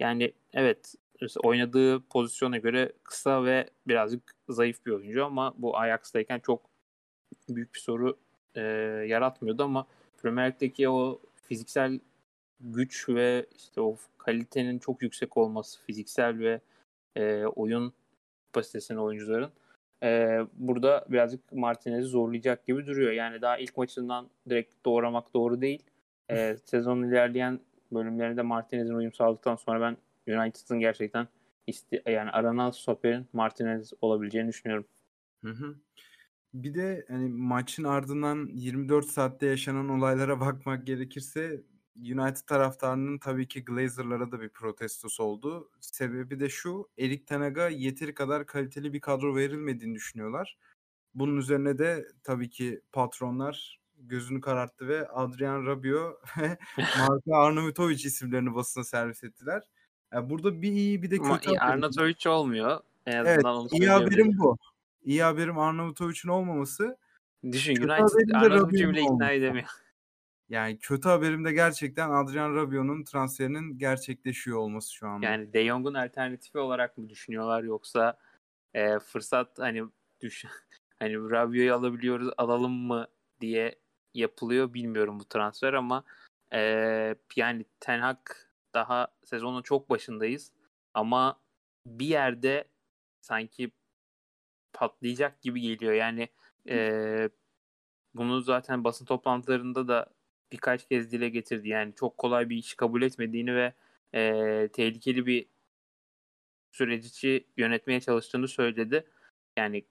Yani 0.00 0.32
evet 0.52 0.94
oynadığı 1.44 2.00
pozisyona 2.00 2.58
göre 2.58 2.92
kısa 3.04 3.44
ve 3.44 3.70
birazcık 3.86 4.34
zayıf 4.48 4.86
bir 4.86 4.92
oyuncu 4.92 5.24
ama 5.24 5.54
bu 5.58 5.78
Ajax'tayken 5.78 6.38
çok 6.38 6.70
büyük 7.48 7.74
bir 7.74 7.80
soru 7.80 8.18
e, 8.54 8.60
yaratmıyordu 9.08 9.62
ama 9.62 9.86
Premier 10.22 10.50
Lig'deki 10.50 10.88
o 10.88 11.20
fiziksel 11.34 12.00
güç 12.60 13.08
ve 13.08 13.46
işte 13.56 13.80
o 13.80 13.96
kalitenin 14.18 14.78
çok 14.78 15.02
yüksek 15.02 15.36
olması 15.36 15.82
fiziksel 15.82 16.38
ve 16.38 16.60
e, 17.16 17.44
oyun 17.44 17.92
kapasitesinin 18.46 18.98
oyuncuların 18.98 19.50
e, 20.02 20.40
burada 20.52 21.04
birazcık 21.08 21.52
Martinez'i 21.52 22.08
zorlayacak 22.08 22.66
gibi 22.66 22.86
duruyor. 22.86 23.12
Yani 23.12 23.42
daha 23.42 23.58
ilk 23.58 23.76
maçından 23.76 24.28
direkt 24.48 24.74
doğramak 24.84 25.34
doğru 25.34 25.60
değil. 25.60 25.82
E, 26.30 26.56
sezonun 26.64 27.08
ilerleyen 27.08 27.60
bölümlerinde 27.92 28.42
Martinez'in 28.42 28.94
uyum 28.94 29.12
sağladıktan 29.12 29.56
sonra 29.56 29.80
ben 29.80 29.96
United'ın 30.28 30.80
gerçekten 30.80 31.28
iste, 31.66 32.02
yani 32.06 32.30
aranan 32.30 32.70
stoperin 32.70 33.26
Martinez 33.32 33.92
olabileceğini 34.00 34.48
düşünüyorum. 34.48 34.86
Hı 35.44 35.50
hı. 35.50 35.76
Bir 36.54 36.74
de 36.74 37.04
hani 37.08 37.28
maçın 37.28 37.84
ardından 37.84 38.48
24 38.52 39.06
saatte 39.06 39.46
yaşanan 39.46 39.88
olaylara 39.88 40.40
bakmak 40.40 40.86
gerekirse 40.86 41.62
United 41.96 42.46
taraftarının 42.46 43.18
tabii 43.18 43.48
ki 43.48 43.64
Glazer'lara 43.64 44.32
da 44.32 44.40
bir 44.40 44.48
protestosu 44.48 45.22
oldu. 45.22 45.70
Sebebi 45.80 46.40
de 46.40 46.48
şu, 46.48 46.88
Erik 46.98 47.26
Ten 47.26 47.40
Hag'a 47.40 47.68
yeteri 47.68 48.14
kadar 48.14 48.46
kaliteli 48.46 48.92
bir 48.92 49.00
kadro 49.00 49.36
verilmediğini 49.36 49.94
düşünüyorlar. 49.94 50.58
Bunun 51.14 51.36
üzerine 51.36 51.78
de 51.78 52.08
tabii 52.22 52.50
ki 52.50 52.80
patronlar 52.92 53.80
gözünü 53.96 54.40
kararttı 54.40 54.88
ve 54.88 55.08
Adrian 55.08 55.66
Rabiot 55.66 56.22
ve 56.38 56.58
Marko 56.76 57.36
Arnautovic 57.36 58.04
isimlerini 58.04 58.54
basına 58.54 58.84
servis 58.84 59.24
ettiler. 59.24 59.62
Yani 60.12 60.30
burada 60.30 60.62
bir 60.62 60.72
iyi 60.72 61.02
bir 61.02 61.10
de 61.10 61.16
Ama 61.20 61.40
kötü. 61.40 61.58
Arnautovic 61.58 62.28
olmuyor. 62.28 62.80
En 63.06 63.24
Evet, 63.24 63.44
onu 63.44 63.68
iyi 63.72 63.88
haberim 63.88 64.38
bu. 64.38 64.56
İyi 65.04 65.22
haberim 65.22 65.58
Arnavutovic'in 65.58 66.28
olmaması. 66.28 66.96
Düşün 67.52 67.74
Kötü 67.74 67.92
United 67.92 68.34
Rabiot'un 68.34 68.70
bile 68.70 69.00
ikna 69.00 69.30
edemiyor. 69.30 69.68
Yani 70.48 70.78
kötü 70.78 71.08
haberim 71.08 71.44
de 71.44 71.52
gerçekten 71.52 72.10
Adrian 72.10 72.54
Rabiot'un 72.54 73.04
transferinin 73.04 73.78
gerçekleşiyor 73.78 74.58
olması 74.58 74.94
şu 74.94 75.08
anda. 75.08 75.26
Yani 75.26 75.52
De 75.52 75.66
Jong'un 75.66 75.94
alternatifi 75.94 76.58
olarak 76.58 76.98
mı 76.98 77.08
düşünüyorlar 77.08 77.62
yoksa 77.62 78.18
e, 78.74 78.98
fırsat 78.98 79.58
hani 79.58 79.84
düş 80.20 80.44
hani 80.98 81.14
Rabiot'u 81.30 81.74
alabiliyoruz 81.74 82.30
alalım 82.36 82.72
mı 82.72 83.06
diye 83.40 83.74
yapılıyor 84.14 84.74
bilmiyorum 84.74 85.20
bu 85.20 85.24
transfer 85.24 85.72
ama 85.72 86.04
e, 86.52 86.60
yani 87.36 87.64
Ten 87.80 88.00
Hag 88.00 88.18
daha 88.74 89.08
sezonun 89.24 89.62
çok 89.62 89.90
başındayız 89.90 90.52
ama 90.94 91.40
bir 91.86 92.06
yerde 92.06 92.64
sanki 93.20 93.70
patlayacak 94.72 95.42
gibi 95.42 95.60
geliyor. 95.60 95.92
Yani 95.92 96.28
e, 96.68 97.28
bunu 98.14 98.40
zaten 98.40 98.84
basın 98.84 99.04
toplantılarında 99.04 99.88
da 99.88 100.06
birkaç 100.52 100.88
kez 100.88 101.12
dile 101.12 101.28
getirdi. 101.28 101.68
Yani 101.68 101.94
çok 101.94 102.18
kolay 102.18 102.48
bir 102.50 102.56
iş 102.56 102.74
kabul 102.74 103.02
etmediğini 103.02 103.54
ve 103.54 103.72
e, 104.14 104.68
tehlikeli 104.72 105.26
bir 105.26 105.46
süreci 106.72 107.46
yönetmeye 107.56 108.00
çalıştığını 108.00 108.48
söyledi. 108.48 109.06
Yani 109.56 109.84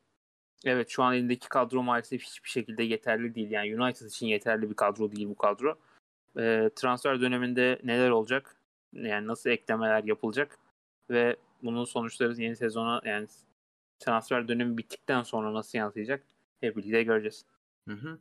evet 0.66 0.90
şu 0.90 1.04
an 1.04 1.16
elindeki 1.16 1.50
kadro 1.50 1.84
maalesef 1.84 2.24
hiçbir 2.24 2.50
şekilde 2.50 2.84
yeterli 2.84 3.36
değil. 3.36 3.52
Yani 3.52 3.82
United 3.82 4.06
için 4.06 4.28
yeterli 4.28 4.70
bir 4.70 4.76
kadro 4.76 5.12
değil 5.12 5.30
bu 5.30 5.36
kadro. 5.36 5.80
E, 6.38 6.70
transfer 6.76 7.22
döneminde 7.22 7.80
neler 7.84 8.10
olacak? 8.10 8.57
Yani 8.94 9.28
nasıl 9.28 9.50
eklemeler 9.50 10.04
yapılacak? 10.04 10.60
Ve 11.10 11.36
bunun 11.64 11.86
sonuçları 11.86 12.42
yeni 12.42 12.56
sezona 12.56 13.02
yani 13.06 13.28
transfer 14.00 14.48
dönemi 14.48 14.78
bittikten 14.78 15.24
sonra 15.24 15.54
nasıl 15.54 15.78
yansıyacak? 15.78 16.24
Hep 16.62 16.78
birlikte 16.78 17.04
göreceğiz. 17.04 17.46
Hı 17.88 17.94
hı. 17.94 18.20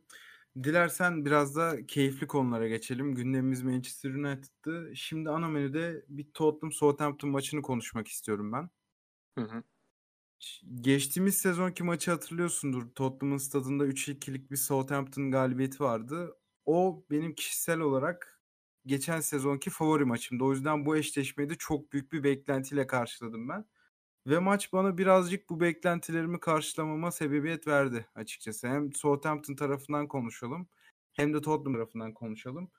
Dilersen 0.63 1.25
biraz 1.25 1.55
da 1.55 1.85
keyifli 1.85 2.27
konulara 2.27 2.67
geçelim. 2.67 3.15
Gündemimiz 3.15 3.63
Manchester 3.63 4.09
United'dı. 4.09 4.95
Şimdi 4.95 5.29
ana 5.29 5.47
menüde 5.47 6.05
bir 6.09 6.31
Tottenham 6.33 6.71
Southampton 6.71 7.29
maçını 7.29 7.61
konuşmak 7.61 8.07
istiyorum 8.07 8.51
ben. 8.53 8.69
Hı 9.37 9.45
hı. 9.45 9.63
Geçtiğimiz 10.81 11.37
sezonki 11.37 11.83
maçı 11.83 12.11
hatırlıyorsundur. 12.11 12.89
Tottenham'ın 12.95 13.37
stadında 13.37 13.85
3-2'lik 13.87 14.51
bir 14.51 14.55
Southampton 14.55 15.31
galibiyeti 15.31 15.83
vardı. 15.83 16.37
O 16.65 17.05
benim 17.11 17.35
kişisel 17.35 17.79
olarak 17.79 18.36
geçen 18.87 19.19
sezonki 19.19 19.69
favori 19.69 20.05
maçımdı. 20.05 20.43
O 20.43 20.51
yüzden 20.51 20.85
bu 20.85 20.97
eşleşmeyi 20.97 21.49
de 21.49 21.55
çok 21.55 21.93
büyük 21.93 22.11
bir 22.13 22.23
beklentiyle 22.23 22.87
karşıladım 22.87 23.49
ben. 23.49 23.65
Ve 24.27 24.39
maç 24.39 24.73
bana 24.73 24.97
birazcık 24.97 25.49
bu 25.49 25.59
beklentilerimi 25.59 26.39
karşılamama 26.39 27.11
sebebiyet 27.11 27.67
verdi 27.67 28.07
açıkçası. 28.15 28.67
Hem 28.67 28.93
Southampton 28.93 29.55
tarafından 29.55 30.07
konuşalım 30.07 30.67
hem 31.13 31.33
de 31.33 31.41
Tottenham 31.41 31.73
tarafından 31.73 32.13
konuşalım. 32.13 32.71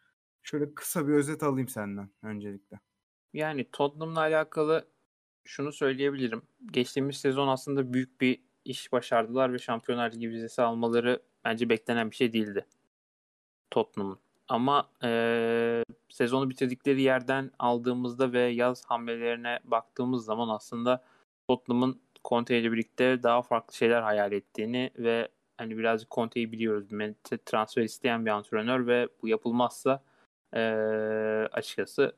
Şöyle 0.43 0.75
kısa 0.75 1.09
bir 1.09 1.12
özet 1.12 1.43
alayım 1.43 1.69
senden 1.69 2.11
öncelikle. 2.23 2.81
Yani 3.33 3.71
Tottenham'la 3.73 4.21
alakalı 4.21 4.88
şunu 5.45 5.73
söyleyebilirim. 5.73 6.43
Geçtiğimiz 6.67 7.17
sezon 7.17 7.49
aslında 7.49 7.93
büyük 7.93 8.21
bir 8.21 8.43
iş 8.65 8.93
başardılar 8.93 9.53
ve 9.53 9.59
Şampiyonlar 9.59 10.12
Ligi 10.12 10.31
vizesi 10.31 10.62
almaları 10.62 11.23
bence 11.45 11.69
beklenen 11.69 12.11
bir 12.11 12.17
şey 12.17 12.33
değildi. 12.33 12.67
Tottenham'ın. 13.71 14.27
Ama 14.49 14.90
e, 15.05 15.85
sezonu 16.09 16.50
bitirdikleri 16.50 17.02
yerden 17.02 17.50
aldığımızda 17.59 18.33
ve 18.33 18.40
yaz 18.40 18.85
hamlelerine 18.85 19.59
baktığımız 19.64 20.25
zaman 20.25 20.49
aslında 20.49 21.05
Tottenham'ın 21.49 22.00
Conte 22.25 22.59
ile 22.61 22.73
birlikte 22.73 23.23
daha 23.23 23.43
farklı 23.43 23.75
şeyler 23.75 24.02
hayal 24.02 24.33
ettiğini 24.33 24.90
ve 24.99 25.28
hani 25.57 25.78
birazcık 25.78 26.11
Conte'yi 26.11 26.52
biliyoruz. 26.52 26.88
Transfer 27.47 27.83
isteyen 27.83 28.26
bir 28.26 28.31
antrenör 28.31 28.87
ve 28.87 29.09
bu 29.23 29.28
yapılmazsa 29.28 30.02
e, 30.52 30.61
açıkçası 31.52 32.17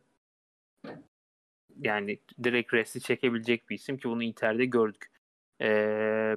yani 1.80 2.18
direkt 2.44 2.74
resti 2.74 3.00
çekebilecek 3.00 3.70
bir 3.70 3.74
isim 3.74 3.98
ki 3.98 4.08
bunu 4.08 4.22
Inter'de 4.22 4.64
gördük. 4.64 5.10
E, 5.60 6.36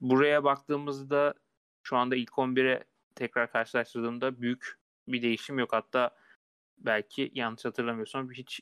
buraya 0.00 0.44
baktığımızda 0.44 1.34
şu 1.82 1.96
anda 1.96 2.16
ilk 2.16 2.30
11'e 2.30 2.84
tekrar 3.14 3.52
karşılaştırdığımda 3.52 4.40
büyük 4.40 4.78
bir 5.08 5.22
değişim 5.22 5.58
yok. 5.58 5.72
Hatta 5.72 6.10
belki 6.78 7.30
yanlış 7.34 7.64
hatırlamıyorsam 7.64 8.32
hiç 8.32 8.60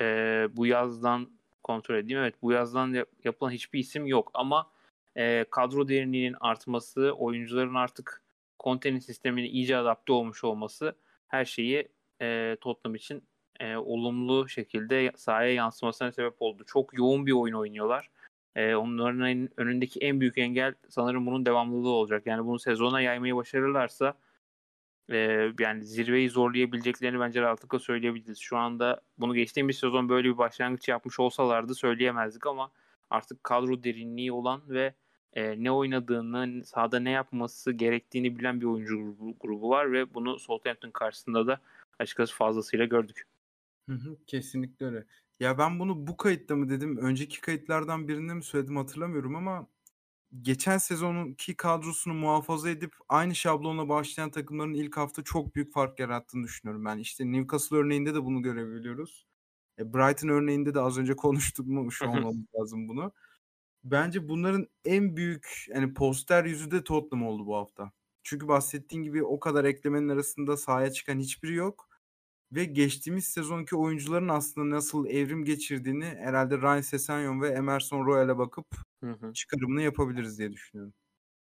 e, 0.00 0.04
bu 0.52 0.66
yazdan 0.66 1.30
kontrol 1.62 1.96
edeyim. 1.96 2.20
Evet 2.20 2.34
bu 2.42 2.52
yazdan 2.52 3.06
yapılan 3.24 3.50
hiçbir 3.50 3.78
isim 3.78 4.06
yok 4.06 4.30
ama 4.34 4.70
e, 5.16 5.44
kadro 5.50 5.88
derinliğinin 5.88 6.36
artması, 6.40 7.12
oyuncuların 7.12 7.74
artık 7.74 8.22
kontenin 8.58 8.98
sistemine 8.98 9.48
iyice 9.48 9.76
adapte 9.76 10.12
olmuş 10.12 10.44
olması 10.44 10.94
her 11.28 11.44
şeyi 11.44 11.88
e, 12.22 12.56
Tottenham 12.60 12.94
için 12.94 13.22
e, 13.60 13.76
olumlu 13.76 14.48
şekilde 14.48 15.12
sahaya 15.16 15.52
yansımasına 15.52 16.12
sebep 16.12 16.34
oldu. 16.42 16.64
Çok 16.66 16.98
yoğun 16.98 17.26
bir 17.26 17.32
oyun 17.32 17.54
oynuyorlar. 17.54 18.10
E, 18.56 18.74
onların 18.74 19.48
önündeki 19.56 20.00
en 20.00 20.20
büyük 20.20 20.38
engel 20.38 20.74
sanırım 20.88 21.26
bunun 21.26 21.46
devamlılığı 21.46 21.88
olacak. 21.88 22.22
Yani 22.26 22.46
bunu 22.46 22.58
sezona 22.58 23.00
yaymayı 23.00 23.36
başarırlarsa 23.36 24.14
e, 25.10 25.52
yani 25.60 25.84
zirveyi 25.84 26.30
zorlayabileceklerini 26.30 27.20
bence 27.20 27.40
rahatlıkla 27.40 27.78
söyleyebiliriz. 27.78 28.38
Şu 28.38 28.56
anda 28.56 29.00
bunu 29.18 29.34
geçtiğimiz 29.34 29.78
sezon 29.78 30.08
böyle 30.08 30.28
bir 30.28 30.38
başlangıç 30.38 30.88
yapmış 30.88 31.20
olsalardı 31.20 31.74
söyleyemezdik 31.74 32.46
ama 32.46 32.70
artık 33.10 33.44
kadro 33.44 33.82
derinliği 33.82 34.32
olan 34.32 34.62
ve 34.68 34.94
e, 35.32 35.62
ne 35.64 35.70
oynadığını, 35.70 36.64
sahada 36.64 37.00
ne 37.00 37.10
yapması 37.10 37.72
gerektiğini 37.72 38.38
bilen 38.38 38.60
bir 38.60 38.66
oyuncu 38.66 38.96
grubu, 38.96 39.36
grubu 39.40 39.70
var 39.70 39.92
ve 39.92 40.14
bunu 40.14 40.38
Southampton 40.38 40.90
karşısında 40.90 41.46
da 41.46 41.60
açıkçası 41.98 42.34
fazlasıyla 42.34 42.84
gördük. 42.84 43.26
Hı 43.88 43.94
hı, 43.94 44.16
kesinlikle 44.26 44.86
öyle. 44.86 45.06
Ya 45.40 45.58
ben 45.58 45.78
bunu 45.78 46.06
bu 46.06 46.16
kayıtta 46.16 46.56
mı 46.56 46.68
dedim, 46.68 46.96
önceki 46.96 47.40
kayıtlardan 47.40 48.08
birinde 48.08 48.34
mi 48.34 48.42
söyledim 48.44 48.76
hatırlamıyorum 48.76 49.36
ama 49.36 49.66
geçen 50.42 50.78
sezonunki 50.78 51.56
kadrosunu 51.56 52.14
muhafaza 52.14 52.70
edip 52.70 52.94
aynı 53.08 53.34
şablonla 53.34 53.88
başlayan 53.88 54.30
takımların 54.30 54.74
ilk 54.74 54.96
hafta 54.96 55.24
çok 55.24 55.54
büyük 55.54 55.72
fark 55.72 55.98
yarattığını 56.00 56.44
düşünüyorum 56.44 56.84
ben. 56.84 56.98
İşte 56.98 57.32
Newcastle 57.32 57.76
örneğinde 57.76 58.14
de 58.14 58.24
bunu 58.24 58.42
görebiliyoruz. 58.42 59.26
E, 59.78 59.94
Brighton 59.94 60.28
örneğinde 60.28 60.74
de 60.74 60.80
az 60.80 60.98
önce 60.98 61.16
konuştuk 61.16 61.66
mu 61.66 61.92
şu 61.92 62.06
olmamız 62.06 62.36
lazım 62.60 62.88
bunu. 62.88 63.12
Bence 63.84 64.28
bunların 64.28 64.66
en 64.84 65.16
büyük 65.16 65.66
yani 65.68 65.94
poster 65.94 66.44
yüzü 66.44 66.70
de 66.70 66.84
Tottenham 66.84 67.26
oldu 67.26 67.46
bu 67.46 67.56
hafta. 67.56 67.92
Çünkü 68.22 68.48
bahsettiğin 68.48 69.02
gibi 69.02 69.24
o 69.24 69.40
kadar 69.40 69.64
eklemenin 69.64 70.08
arasında 70.08 70.56
sahaya 70.56 70.92
çıkan 70.92 71.18
hiçbiri 71.18 71.54
yok. 71.54 71.87
Ve 72.52 72.64
geçtiğimiz 72.64 73.24
sezonki 73.24 73.76
oyuncuların 73.76 74.28
aslında 74.28 74.76
nasıl 74.76 75.06
evrim 75.06 75.44
geçirdiğini 75.44 76.04
herhalde 76.04 76.58
Ryan 76.58 76.80
Sessegnon 76.80 77.40
ve 77.40 77.48
Emerson 77.48 78.06
Royal'e 78.06 78.38
bakıp 78.38 78.66
hı 79.04 79.10
hı. 79.10 79.32
çıkarımını 79.32 79.82
yapabiliriz 79.82 80.38
diye 80.38 80.52
düşünüyorum. 80.52 80.94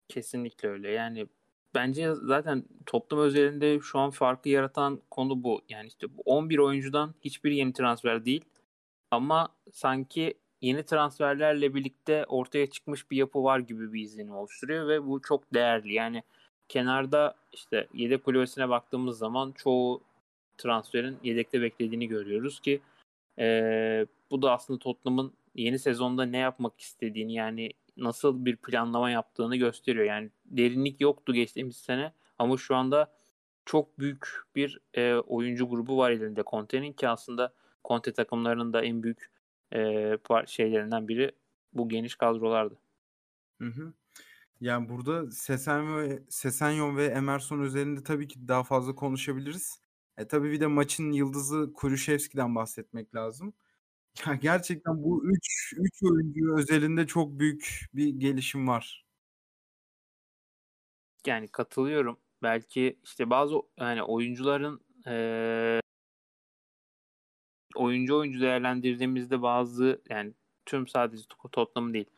Kesinlikle 0.08 0.70
öyle. 0.70 0.92
Yani 0.92 1.28
bence 1.76 2.16
zaten 2.16 2.64
toplum 2.86 3.20
özelinde 3.20 3.80
şu 3.80 4.00
an 4.00 4.12
farkı 4.12 4.50
yaratan 4.50 5.02
konu 5.12 5.44
bu. 5.44 5.62
Yani 5.70 5.88
işte 5.88 6.18
bu 6.18 6.22
11 6.26 6.58
oyuncudan 6.58 7.16
hiçbir 7.22 7.52
yeni 7.52 7.74
transfer 7.74 8.26
değil. 8.26 8.46
Ama 9.12 9.50
sanki 9.72 10.34
yeni 10.62 10.84
transferlerle 10.84 11.74
birlikte 11.76 12.26
ortaya 12.26 12.68
çıkmış 12.68 13.12
bir 13.12 13.18
yapı 13.18 13.44
var 13.44 13.60
gibi 13.60 13.94
bir 13.94 14.02
izlenim 14.02 14.36
oluşturuyor 14.36 14.88
ve 14.88 15.06
bu 15.06 15.22
çok 15.22 15.54
değerli. 15.54 15.94
Yani 15.94 16.24
kenarda 16.70 17.36
işte 17.54 17.88
yedek 17.94 18.24
kulübesine 18.24 18.70
baktığımız 18.70 19.18
zaman 19.18 19.52
çoğu 19.52 20.02
transferin 20.58 21.18
yedekte 21.24 21.62
beklediğini 21.62 22.08
görüyoruz 22.08 22.60
ki 22.60 22.82
e, 23.40 24.06
bu 24.32 24.42
da 24.42 24.52
aslında 24.52 24.80
Tottenham'ın 24.80 25.34
yeni 25.56 25.80
sezonda 25.80 26.26
ne 26.26 26.38
yapmak 26.38 26.82
istediğini 26.82 27.34
yani 27.34 27.72
nasıl 27.98 28.46
bir 28.46 28.56
planlama 28.56 29.10
yaptığını 29.10 29.56
gösteriyor. 29.56 30.06
Yani 30.06 30.30
derinlik 30.46 31.02
yoktu 31.02 31.34
geçtiğimiz 31.34 31.78
sene 31.78 32.14
ama 32.40 32.58
şu 32.58 32.76
anda 32.76 33.14
çok 33.66 34.00
büyük 34.00 34.42
bir 34.56 34.80
e, 34.94 35.14
oyuncu 35.16 35.70
grubu 35.70 35.98
var 35.98 36.12
elinde 36.12 36.44
Conte'nin 36.50 36.94
ki 36.94 37.08
aslında 37.08 37.54
Conte 37.86 38.14
takımlarının 38.14 38.74
da 38.74 38.82
en 38.82 39.04
büyük 39.04 39.32
e, 39.74 40.18
şeylerinden 40.48 41.08
biri 41.08 41.32
bu 41.74 41.90
geniş 41.90 42.16
kadrolardı. 42.16 42.78
Hı 43.62 43.68
hı. 43.68 43.94
Yani 44.62 44.90
burada 44.90 45.32
Sesen 45.32 45.98
ve 45.98 46.24
Sesenyon 46.30 46.98
ve 46.98 47.06
Emerson 47.06 47.60
üzerinde 47.60 48.04
tabii 48.04 48.28
ki 48.28 48.48
daha 48.48 48.64
fazla 48.64 48.96
konuşabiliriz. 48.96 49.82
E 50.18 50.28
tabii 50.28 50.52
bir 50.52 50.60
de 50.60 50.68
maçın 50.68 51.12
yıldızı 51.12 51.74
Kulusevski'den 51.74 52.56
bahsetmek 52.56 53.16
lazım. 53.16 53.54
Ya 54.28 54.36
gerçekten 54.36 55.04
bu 55.04 55.26
3 55.26 55.74
3 55.78 56.04
oyuncu 56.04 56.58
özelinde 56.58 57.08
çok 57.08 57.40
büyük 57.40 57.86
bir 57.94 58.08
gelişim 58.08 58.68
var. 58.68 59.06
Yani 61.28 61.48
katılıyorum. 61.48 62.18
Belki 62.44 63.00
işte 63.04 63.30
bazı 63.30 63.56
yani 63.78 64.04
oyuncuların 64.04 64.82
e, 65.08 65.80
oyuncu 67.76 68.18
oyuncu 68.18 68.42
değerlendirdiğimizde 68.42 69.42
bazı 69.42 70.02
yani 70.10 70.34
tüm 70.66 70.88
sadece 70.88 71.24
Tottenham 71.52 71.94
değil 71.94 72.10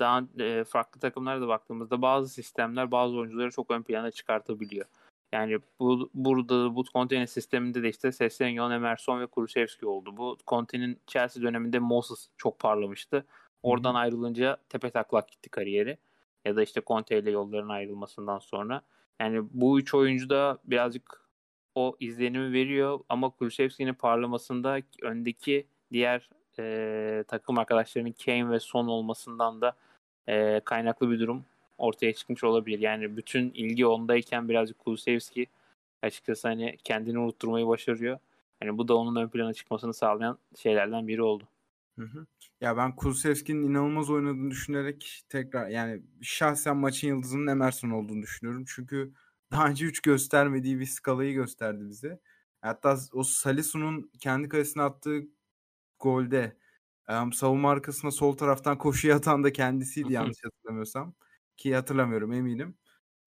daha 0.00 0.22
e, 0.38 0.64
farklı 0.64 1.00
takımlara 1.00 1.40
da 1.40 1.48
baktığımızda 1.48 2.02
bazı 2.02 2.28
sistemler 2.28 2.90
bazı 2.90 3.16
oyuncuları 3.16 3.50
çok 3.50 3.70
ön 3.70 3.82
plana 3.82 4.10
çıkartabiliyor. 4.10 4.86
Yani 5.32 5.58
bu 5.80 6.10
burada 6.14 6.74
bu 6.74 6.84
Conte'nin 6.84 7.24
sisteminde 7.24 7.82
de 7.82 7.88
işte 7.88 8.12
Sessegnon, 8.12 8.70
Emerson 8.70 9.20
ve 9.20 9.26
Kulusevski 9.26 9.86
oldu. 9.86 10.16
Bu 10.16 10.36
Conte'nin 10.46 11.00
Chelsea 11.06 11.42
döneminde 11.42 11.78
Moses 11.78 12.28
çok 12.36 12.58
parlamıştı. 12.58 13.26
Oradan 13.62 13.90
Hı-hı. 13.90 13.98
ayrılınca 13.98 14.56
tepe 14.68 14.90
taklak 14.90 15.28
gitti 15.28 15.50
kariyeri. 15.50 15.98
Ya 16.44 16.56
da 16.56 16.62
işte 16.62 16.82
Conte 16.86 17.18
ile 17.18 17.30
yolların 17.30 17.68
ayrılmasından 17.68 18.38
sonra. 18.38 18.82
Yani 19.20 19.40
bu 19.50 19.80
üç 19.80 19.94
oyuncu 19.94 20.30
da 20.30 20.58
birazcık 20.64 21.28
o 21.74 21.96
izlenimi 22.00 22.52
veriyor 22.52 23.00
ama 23.08 23.30
Kulusevski'nin 23.30 23.94
parlamasında 23.94 24.78
öndeki 25.02 25.66
diğer 25.92 26.30
e, 26.58 27.24
takım 27.28 27.58
arkadaşlarının 27.58 28.14
Kane 28.24 28.50
ve 28.50 28.60
Son 28.60 28.86
olmasından 28.86 29.60
da 29.60 29.76
e, 30.28 30.60
kaynaklı 30.64 31.10
bir 31.10 31.20
durum 31.20 31.44
ortaya 31.78 32.14
çıkmış 32.14 32.44
olabilir. 32.44 32.78
Yani 32.78 33.16
bütün 33.16 33.50
ilgi 33.50 33.86
ondayken 33.86 34.48
birazcık 34.48 34.78
Kulusevski 34.78 35.46
açıkçası 36.02 36.48
hani 36.48 36.76
kendini 36.84 37.18
unutturmayı 37.18 37.66
başarıyor. 37.66 38.18
Yani 38.62 38.78
bu 38.78 38.88
da 38.88 38.96
onun 38.96 39.16
ön 39.16 39.28
plana 39.28 39.54
çıkmasını 39.54 39.94
sağlayan 39.94 40.38
şeylerden 40.56 41.08
biri 41.08 41.22
oldu. 41.22 41.44
Hı 41.98 42.04
hı. 42.04 42.26
Ya 42.60 42.76
ben 42.76 42.96
Kulusevski'nin 42.96 43.70
inanılmaz 43.70 44.10
oynadığını 44.10 44.50
düşünerek 44.50 45.22
tekrar 45.28 45.68
yani 45.68 46.02
şahsen 46.22 46.76
maçın 46.76 47.08
yıldızının 47.08 47.46
Emerson 47.46 47.90
olduğunu 47.90 48.22
düşünüyorum. 48.22 48.64
Çünkü 48.68 49.12
daha 49.52 49.68
önce 49.68 49.86
hiç 49.86 50.00
göstermediği 50.00 50.80
bir 50.80 50.86
skalayı 50.86 51.34
gösterdi 51.34 51.88
bize. 51.88 52.20
Hatta 52.60 52.98
o 53.12 53.22
Salisu'nun 53.22 54.10
kendi 54.20 54.48
kalesine 54.48 54.82
attığı 54.82 55.22
golde 55.98 56.56
um, 57.08 57.32
savunma 57.32 57.70
arkasına 57.70 58.10
sol 58.10 58.36
taraftan 58.36 58.78
koşuya 58.78 59.16
atan 59.16 59.44
da 59.44 59.52
kendisiydi 59.52 60.12
yanlış 60.12 60.44
hatırlamıyorsam. 60.44 61.14
Ki 61.58 61.74
hatırlamıyorum 61.74 62.32
eminim. 62.32 62.76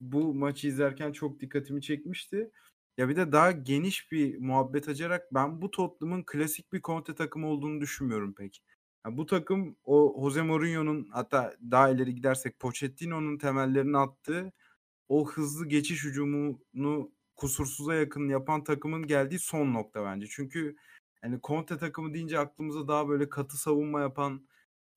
Bu 0.02 0.34
maçı 0.36 0.68
izlerken 0.68 1.12
çok 1.12 1.40
dikkatimi 1.40 1.82
çekmişti. 1.82 2.52
Ya 2.98 3.10
bir 3.10 3.16
de 3.16 3.32
daha 3.32 3.52
geniş 3.52 4.12
bir 4.12 4.40
muhabbet 4.40 4.90
açarak 4.90 5.34
ben 5.34 5.62
bu 5.62 5.72
Tottenham'ın 5.72 6.24
klasik 6.28 6.74
bir 6.74 6.82
Conte 6.82 7.16
takımı 7.16 7.48
olduğunu 7.48 7.82
düşünmüyorum 7.82 8.34
pek. 8.34 8.64
Ya 9.06 9.18
bu 9.18 9.26
takım 9.26 9.78
o 9.84 10.22
Jose 10.22 10.42
Mourinho'nun 10.42 11.10
hatta 11.12 11.54
daha 11.72 11.90
ileri 11.90 12.16
gidersek 12.16 12.60
Pochettino'nun 12.60 13.38
temellerini 13.38 13.98
attığı 13.98 14.52
o 15.10 15.30
hızlı 15.32 15.68
geçiş 15.68 16.04
hücumunu 16.06 17.12
kusursuza 17.36 17.96
yakın 17.96 18.30
yapan 18.30 18.64
takımın 18.64 19.08
geldiği 19.08 19.40
son 19.40 19.74
nokta 19.74 20.06
bence. 20.06 20.28
Çünkü 20.30 20.76
yani 21.24 21.40
Conte 21.44 21.78
takımı 21.78 22.14
deyince 22.14 22.40
aklımıza 22.40 22.88
daha 22.88 23.10
böyle 23.10 23.30
katı 23.30 23.58
savunma 23.58 24.02
yapan 24.02 24.48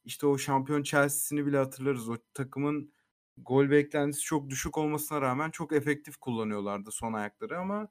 işte 0.04 0.26
o 0.26 0.38
şampiyon 0.38 0.82
Chelsea'sini 0.82 1.46
bile 1.46 1.58
hatırlarız. 1.58 2.08
O 2.08 2.16
takımın 2.34 2.93
gol 3.36 3.70
beklentisi 3.70 4.22
çok 4.22 4.50
düşük 4.50 4.78
olmasına 4.78 5.20
rağmen 5.20 5.50
çok 5.50 5.72
efektif 5.72 6.16
kullanıyorlardı 6.16 6.90
son 6.92 7.12
ayakları 7.12 7.58
ama 7.58 7.88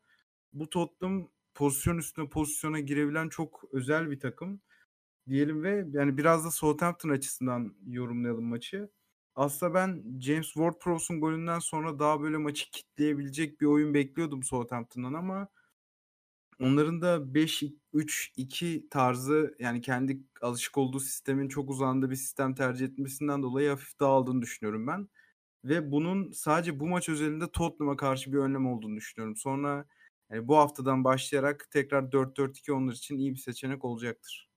bu 0.54 0.70
Tottenham 0.70 1.30
pozisyon 1.56 1.98
üstüne 1.98 2.30
pozisyona 2.30 2.80
girebilen 2.80 3.30
çok 3.30 3.64
özel 3.74 4.12
bir 4.12 4.20
takım 4.20 4.62
diyelim 5.30 5.64
ve 5.64 5.86
yani 5.92 6.18
biraz 6.18 6.46
da 6.46 6.52
Southampton 6.52 7.10
açısından 7.10 7.76
yorumlayalım 7.88 8.46
maçı. 8.46 8.90
Aslında 9.36 9.74
ben 9.74 10.04
James 10.20 10.48
Ward-Prowse'un 10.48 11.22
golünden 11.22 11.60
sonra 11.60 12.00
daha 12.00 12.22
böyle 12.22 12.38
maçı 12.38 12.72
kitleyebilecek 12.72 13.62
bir 13.62 13.66
oyun 13.66 13.94
bekliyordum 13.94 14.44
Southampton'dan 14.44 15.14
ama 15.14 15.48
onların 16.60 17.02
da 17.02 17.34
5-3-2 17.34 18.90
tarzı 18.90 19.56
yani 19.60 19.82
kendi 19.82 20.20
alışık 20.42 20.78
olduğu 20.78 21.00
sistemin 21.00 21.48
çok 21.48 21.70
uzağında 21.70 22.10
bir 22.10 22.16
sistem 22.16 22.56
tercih 22.56 22.86
etmesinden 22.86 23.44
dolayı 23.44 23.70
hafif 23.70 24.00
dağıldığını 24.00 24.42
düşünüyorum 24.42 24.88
ben. 24.88 25.10
Ve 25.66 25.92
bunun 25.92 26.32
sadece 26.32 26.80
bu 26.80 26.88
maç 26.88 27.10
özelinde 27.10 27.52
Tottenham'a 27.52 27.98
karşı 27.98 28.34
bir 28.34 28.38
önlem 28.38 28.68
olduğunu 28.68 28.96
düşünüyorum. 28.96 29.36
Sonra 29.36 29.86
yani 30.32 30.48
bu 30.48 30.58
haftadan 30.58 31.04
başlayarak 31.04 31.68
tekrar 31.72 32.04
4-4-2 32.04 32.72
onlar 32.72 32.94
için 32.94 33.18
iyi 33.18 33.32
bir 33.32 33.40
seçenek 33.40 33.86
olacaktır. 33.86 34.50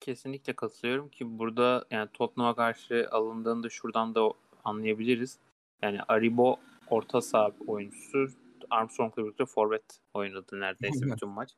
Kesinlikle 0.00 0.52
katılıyorum 0.52 1.08
ki 1.08 1.38
burada 1.38 1.84
yani 1.90 2.08
Tottenham'a 2.12 2.56
karşı 2.56 3.08
alındığını 3.10 3.62
da 3.62 3.68
şuradan 3.68 4.14
da 4.14 4.30
anlayabiliriz. 4.64 5.38
Yani 5.82 5.98
Aribo 6.08 6.56
orta 6.90 7.20
saha 7.20 7.52
oyuncusu 7.66 8.26
Armstrong'la 8.70 9.24
birlikte 9.24 9.46
forvet 9.46 10.00
oynadı 10.14 10.60
neredeyse 10.60 11.06
bütün 11.06 11.28
maç. 11.28 11.50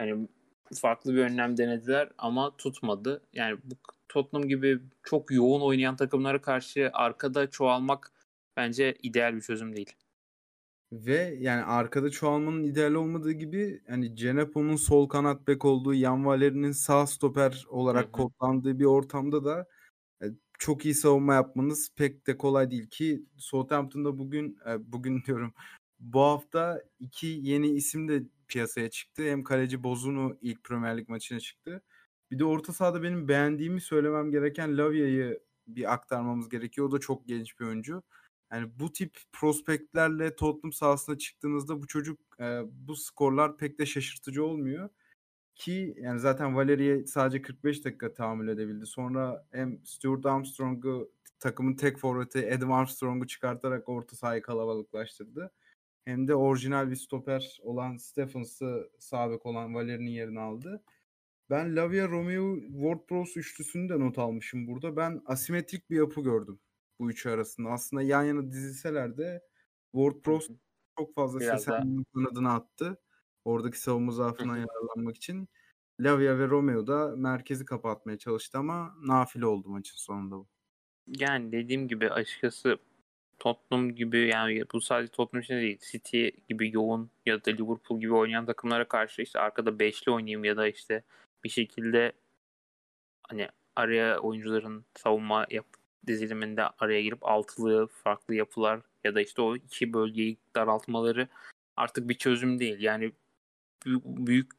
Yani 0.00 0.28
farklı 0.80 1.14
bir 1.14 1.20
önlem 1.20 1.56
denediler 1.56 2.10
ama 2.18 2.56
tutmadı. 2.56 3.22
Yani 3.32 3.58
bu 3.64 3.74
Tottenham 4.08 4.48
gibi 4.48 4.80
çok 5.02 5.30
yoğun 5.30 5.60
oynayan 5.60 5.96
takımlara 5.96 6.40
karşı 6.40 6.90
arkada 6.92 7.50
çoğalmak 7.50 8.13
bence 8.56 8.94
ideal 9.02 9.36
bir 9.36 9.40
çözüm 9.40 9.76
değil. 9.76 9.92
Ve 10.92 11.36
yani 11.38 11.62
arkada 11.62 12.10
çoğalmanın 12.10 12.64
ideal 12.64 12.94
olmadığı 12.94 13.32
gibi 13.32 13.82
hani 13.88 14.16
Cenepo'nun 14.16 14.76
sol 14.76 15.08
kanat 15.08 15.48
bek 15.48 15.64
olduğu, 15.64 15.94
Yan 15.94 16.26
Valeri'nin 16.26 16.72
sağ 16.72 17.06
stoper 17.06 17.64
olarak 17.68 18.12
kodlandığı 18.12 18.78
bir 18.78 18.84
ortamda 18.84 19.44
da 19.44 19.66
e, 20.22 20.26
çok 20.58 20.84
iyi 20.84 20.94
savunma 20.94 21.34
yapmanız 21.34 21.90
pek 21.96 22.26
de 22.26 22.36
kolay 22.38 22.70
değil 22.70 22.86
ki 22.90 23.24
Southampton'da 23.36 24.18
bugün 24.18 24.58
e, 24.68 24.92
bugün 24.92 25.22
diyorum 25.26 25.54
bu 26.00 26.20
hafta 26.20 26.82
iki 27.00 27.26
yeni 27.26 27.68
isim 27.68 28.08
de 28.08 28.22
piyasaya 28.48 28.90
çıktı. 28.90 29.22
Hem 29.22 29.44
kaleci 29.44 29.82
Bozunu 29.82 30.38
ilk 30.40 30.64
Premier 30.64 30.98
Lig 30.98 31.08
maçına 31.08 31.40
çıktı. 31.40 31.82
Bir 32.30 32.38
de 32.38 32.44
orta 32.44 32.72
sahada 32.72 33.02
benim 33.02 33.28
beğendiğimi 33.28 33.80
söylemem 33.80 34.30
gereken 34.30 34.78
Lavia'yı 34.78 35.40
bir 35.66 35.92
aktarmamız 35.92 36.48
gerekiyor. 36.48 36.88
O 36.88 36.92
da 36.92 37.00
çok 37.00 37.28
genç 37.28 37.60
bir 37.60 37.64
oyuncu. 37.66 38.02
Yani 38.52 38.70
bu 38.78 38.92
tip 38.92 39.16
prospektlerle 39.32 40.36
Tottenham 40.36 40.72
sahasına 40.72 41.18
çıktığınızda 41.18 41.82
bu 41.82 41.86
çocuk 41.86 42.20
e, 42.40 42.60
bu 42.88 42.96
skorlar 42.96 43.56
pek 43.56 43.78
de 43.78 43.86
şaşırtıcı 43.86 44.44
olmuyor. 44.44 44.88
Ki 45.54 45.94
yani 45.98 46.20
zaten 46.20 46.56
Valeri'ye 46.56 47.06
sadece 47.06 47.42
45 47.42 47.84
dakika 47.84 48.14
tahammül 48.14 48.48
edebildi. 48.48 48.86
Sonra 48.86 49.46
hem 49.52 49.80
Stuart 49.84 50.26
Armstrong'u 50.26 51.10
takımın 51.40 51.76
tek 51.76 51.98
forveti 51.98 52.54
Adam 52.54 52.72
Armstrong'u 52.72 53.26
çıkartarak 53.26 53.88
orta 53.88 54.16
sahayı 54.16 54.42
kalabalıklaştırdı. 54.42 55.52
Hem 56.04 56.28
de 56.28 56.34
orijinal 56.34 56.90
bir 56.90 56.96
stoper 56.96 57.58
olan 57.62 57.96
Stephens'ı 57.96 58.90
sabek 58.98 59.46
olan 59.46 59.74
Valeri'nin 59.74 60.10
yerini 60.10 60.40
aldı. 60.40 60.82
Ben 61.50 61.76
Lavia 61.76 62.08
Romeo 62.08 62.56
Ward-Prowse 62.56 63.38
üçlüsünü 63.40 63.88
de 63.88 64.00
not 64.00 64.18
almışım 64.18 64.66
burada. 64.66 64.96
Ben 64.96 65.22
asimetrik 65.26 65.90
bir 65.90 65.96
yapı 65.96 66.22
gördüm 66.22 66.60
bu 66.98 67.10
üçü 67.10 67.30
arasında. 67.30 67.70
Aslında 67.70 68.02
yan 68.02 68.22
yana 68.22 68.50
dizilseler 68.50 69.16
de 69.16 69.42
WordPress 69.92 70.50
çok 70.98 71.14
fazla 71.14 71.40
Sesen'in 71.40 72.06
kanadına 72.14 72.54
attı. 72.54 73.00
Oradaki 73.44 73.80
savunma 73.80 74.12
zaafından 74.12 74.56
yararlanmak 74.56 75.16
için. 75.16 75.48
Lavia 76.00 76.38
ve 76.38 76.48
Romeo 76.48 76.86
da 76.86 77.16
merkezi 77.16 77.64
kapatmaya 77.64 78.18
çalıştı 78.18 78.58
ama 78.58 78.94
nafile 79.02 79.46
oldu 79.46 79.68
maçın 79.68 79.96
sonunda 79.96 80.36
bu. 80.36 80.46
Yani 81.06 81.52
dediğim 81.52 81.88
gibi 81.88 82.10
açıkçası 82.10 82.78
Tottenham 83.38 83.94
gibi 83.94 84.28
yani 84.28 84.64
bu 84.72 84.80
sadece 84.80 85.12
Tottenham 85.12 85.42
için 85.42 85.54
değil 85.54 85.78
City 85.90 86.28
gibi 86.48 86.70
yoğun 86.74 87.10
ya 87.26 87.44
da 87.44 87.50
Liverpool 87.50 88.00
gibi 88.00 88.14
oynayan 88.14 88.46
takımlara 88.46 88.88
karşı 88.88 89.22
işte 89.22 89.40
arkada 89.40 89.78
beşli 89.78 90.12
oynayayım 90.12 90.44
ya 90.44 90.56
da 90.56 90.68
işte 90.68 91.02
bir 91.44 91.48
şekilde 91.48 92.12
hani 93.22 93.48
araya 93.76 94.18
oyuncuların 94.18 94.84
savunma 94.94 95.46
yap 95.50 95.66
diziliminde 96.06 96.62
araya 96.78 97.02
girip 97.02 97.26
altılı 97.26 97.86
farklı 97.86 98.34
yapılar 98.34 98.80
ya 99.04 99.14
da 99.14 99.20
işte 99.20 99.42
o 99.42 99.56
iki 99.56 99.92
bölgeyi 99.92 100.38
daraltmaları 100.56 101.28
artık 101.76 102.08
bir 102.08 102.14
çözüm 102.14 102.58
değil. 102.58 102.80
Yani 102.80 103.12
büyük, 103.86 104.50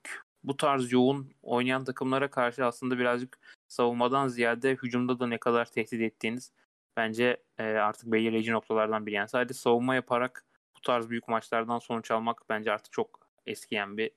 bu 0.43 0.57
tarz 0.57 0.91
yoğun 0.91 1.31
oynayan 1.43 1.83
takımlara 1.83 2.29
karşı 2.29 2.65
aslında 2.65 2.99
birazcık 2.99 3.39
savunmadan 3.67 4.27
ziyade 4.27 4.71
hücumda 4.83 5.19
da 5.19 5.27
ne 5.27 5.37
kadar 5.37 5.71
tehdit 5.71 6.01
ettiğiniz 6.01 6.51
bence 6.97 7.37
e, 7.57 7.63
artık 7.63 8.11
belirleyici 8.11 8.51
noktalardan 8.51 9.05
biri. 9.05 9.15
Yani 9.15 9.29
sadece 9.29 9.53
savunma 9.53 9.95
yaparak 9.95 10.45
bu 10.77 10.81
tarz 10.81 11.09
büyük 11.09 11.27
maçlardan 11.27 11.79
sonuç 11.79 12.11
almak 12.11 12.41
bence 12.49 12.71
artık 12.71 12.93
çok 12.93 13.27
eskiyen 13.45 13.97
bir 13.97 14.11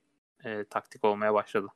e, 0.45 0.63
taktik 0.63 1.05
olmaya 1.05 1.33
başladı. 1.33 1.67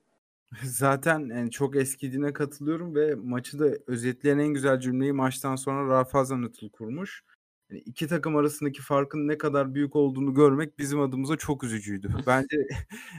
Zaten 0.63 1.19
yani 1.19 1.51
çok 1.51 1.75
eskidiğine 1.75 2.33
katılıyorum 2.33 2.95
ve 2.95 3.15
maçı 3.15 3.59
da 3.59 3.65
özetleyen 3.87 4.37
en 4.37 4.47
güzel 4.47 4.79
cümleyi 4.79 5.13
maçtan 5.13 5.55
sonra 5.55 5.87
Rafa 5.87 6.19
Hasanatıl 6.19 6.69
kurmuş. 6.69 7.23
Yani 7.69 7.81
iki 7.81 8.07
takım 8.07 8.35
arasındaki 8.35 8.81
farkın 8.81 9.27
ne 9.27 9.37
kadar 9.37 9.75
büyük 9.75 9.95
olduğunu 9.95 10.33
görmek 10.33 10.79
bizim 10.79 10.99
adımıza 10.99 11.37
çok 11.37 11.63
üzücüydü. 11.63 12.07
Bence 12.27 12.57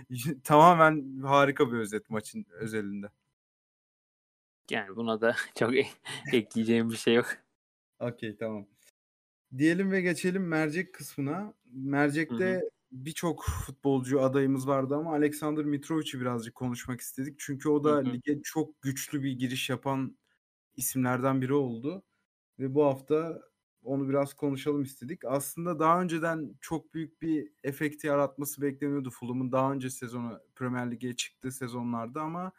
tamamen 0.45 1.23
harika 1.23 1.73
bir 1.73 1.79
özet 1.79 2.11
maçın 2.11 2.47
özelinde. 2.51 3.07
Yani 4.71 4.97
buna 4.97 5.21
da 5.21 5.37
çok 5.59 5.77
e, 5.77 5.87
ekleyeceğim 6.33 6.91
bir 6.91 6.97
şey 6.97 7.15
yok. 7.15 7.27
Okey 8.01 8.37
tamam. 8.37 8.67
Diyelim 9.59 9.91
ve 9.91 10.01
geçelim 10.01 10.49
mercek 10.49 10.95
kısmına. 10.95 11.55
Mercek'te 11.73 12.63
birçok 12.95 13.45
futbolcu 13.45 14.23
adayımız 14.23 14.69
vardı 14.69 14.95
ama 14.97 15.13
Alexander 15.13 15.65
Mitrovic'i 15.65 16.21
birazcık 16.21 16.55
konuşmak 16.55 17.01
istedik. 17.01 17.39
Çünkü 17.39 17.69
o 17.69 17.85
da 17.85 17.91
hı 17.91 18.01
hı. 18.01 18.13
lige 18.13 18.43
çok 18.43 18.83
güçlü 18.83 19.23
bir 19.23 19.33
giriş 19.33 19.71
yapan 19.71 20.17
isimlerden 20.77 21.43
biri 21.43 21.55
oldu. 21.55 22.03
Ve 22.59 22.75
bu 22.75 22.85
hafta 22.85 23.43
onu 23.83 24.09
biraz 24.09 24.35
konuşalım 24.35 24.83
istedik. 24.83 25.25
Aslında 25.25 25.79
daha 25.79 26.03
önceden 26.03 26.55
çok 26.61 26.95
büyük 26.95 27.23
bir 27.23 27.49
efekti 27.65 28.07
yaratması 28.07 28.63
bekleniyordu 28.63 29.11
Fulham'ın 29.11 29.53
daha 29.53 29.73
önce 29.73 29.91
sezonu 29.91 30.41
Premier 30.55 30.91
Lig'e 30.91 31.17
çıktığı 31.17 31.53
sezonlarda 31.53 32.23
ama 32.23 32.53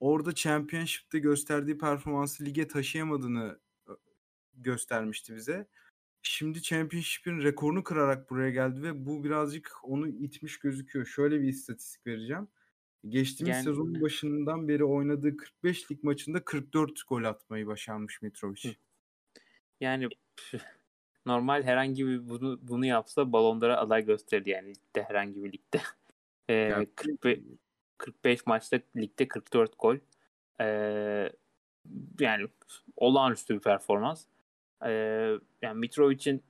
orada 0.00 0.34
Championship'te 0.34 1.18
gösterdiği 1.18 1.78
performansı 1.78 2.44
lige 2.44 2.68
taşıyamadığını 2.68 3.60
göstermişti 4.54 5.36
bize. 5.36 5.68
Şimdi 6.22 6.62
Championship'in 6.62 7.42
rekorunu 7.42 7.84
kırarak 7.84 8.30
buraya 8.30 8.50
geldi 8.50 8.82
ve 8.82 9.06
bu 9.06 9.24
birazcık 9.24 9.72
onu 9.82 10.08
itmiş 10.08 10.58
gözüküyor. 10.58 11.06
Şöyle 11.06 11.40
bir 11.40 11.48
istatistik 11.48 12.06
vereceğim. 12.06 12.48
Geçtiğimiz 13.08 13.56
yani, 13.56 13.64
sezonun 13.64 14.02
başından 14.02 14.68
beri 14.68 14.84
oynadığı 14.84 15.36
45 15.36 15.90
lig 15.90 16.04
maçında 16.04 16.44
44 16.44 17.08
gol 17.08 17.24
atmayı 17.24 17.66
başarmış 17.66 18.22
Mitrovic. 18.22 18.74
Yani 19.80 20.08
normal 21.26 21.62
herhangi 21.62 22.06
bir 22.06 22.28
bunu 22.28 22.58
bunu 22.62 22.86
yapsa 22.86 23.32
balonlara 23.32 23.76
aday 23.76 24.04
gösterdi 24.04 24.50
yani 24.50 24.68
ligde 24.68 25.02
herhangi 25.02 25.44
bir 25.44 25.52
ligde. 25.52 25.80
Ee, 26.48 26.54
yani, 26.54 26.88
45, 26.96 27.38
45 27.98 28.46
maçta 28.46 28.80
ligde 28.96 29.28
44 29.28 29.72
gol. 29.78 29.96
Ee, 30.60 31.32
yani 32.20 32.48
olağanüstü 32.96 33.54
bir 33.54 33.60
performans. 33.60 34.26
Ee, 34.86 35.38
yani 35.62 35.78
Mitrovic'in 35.78 36.42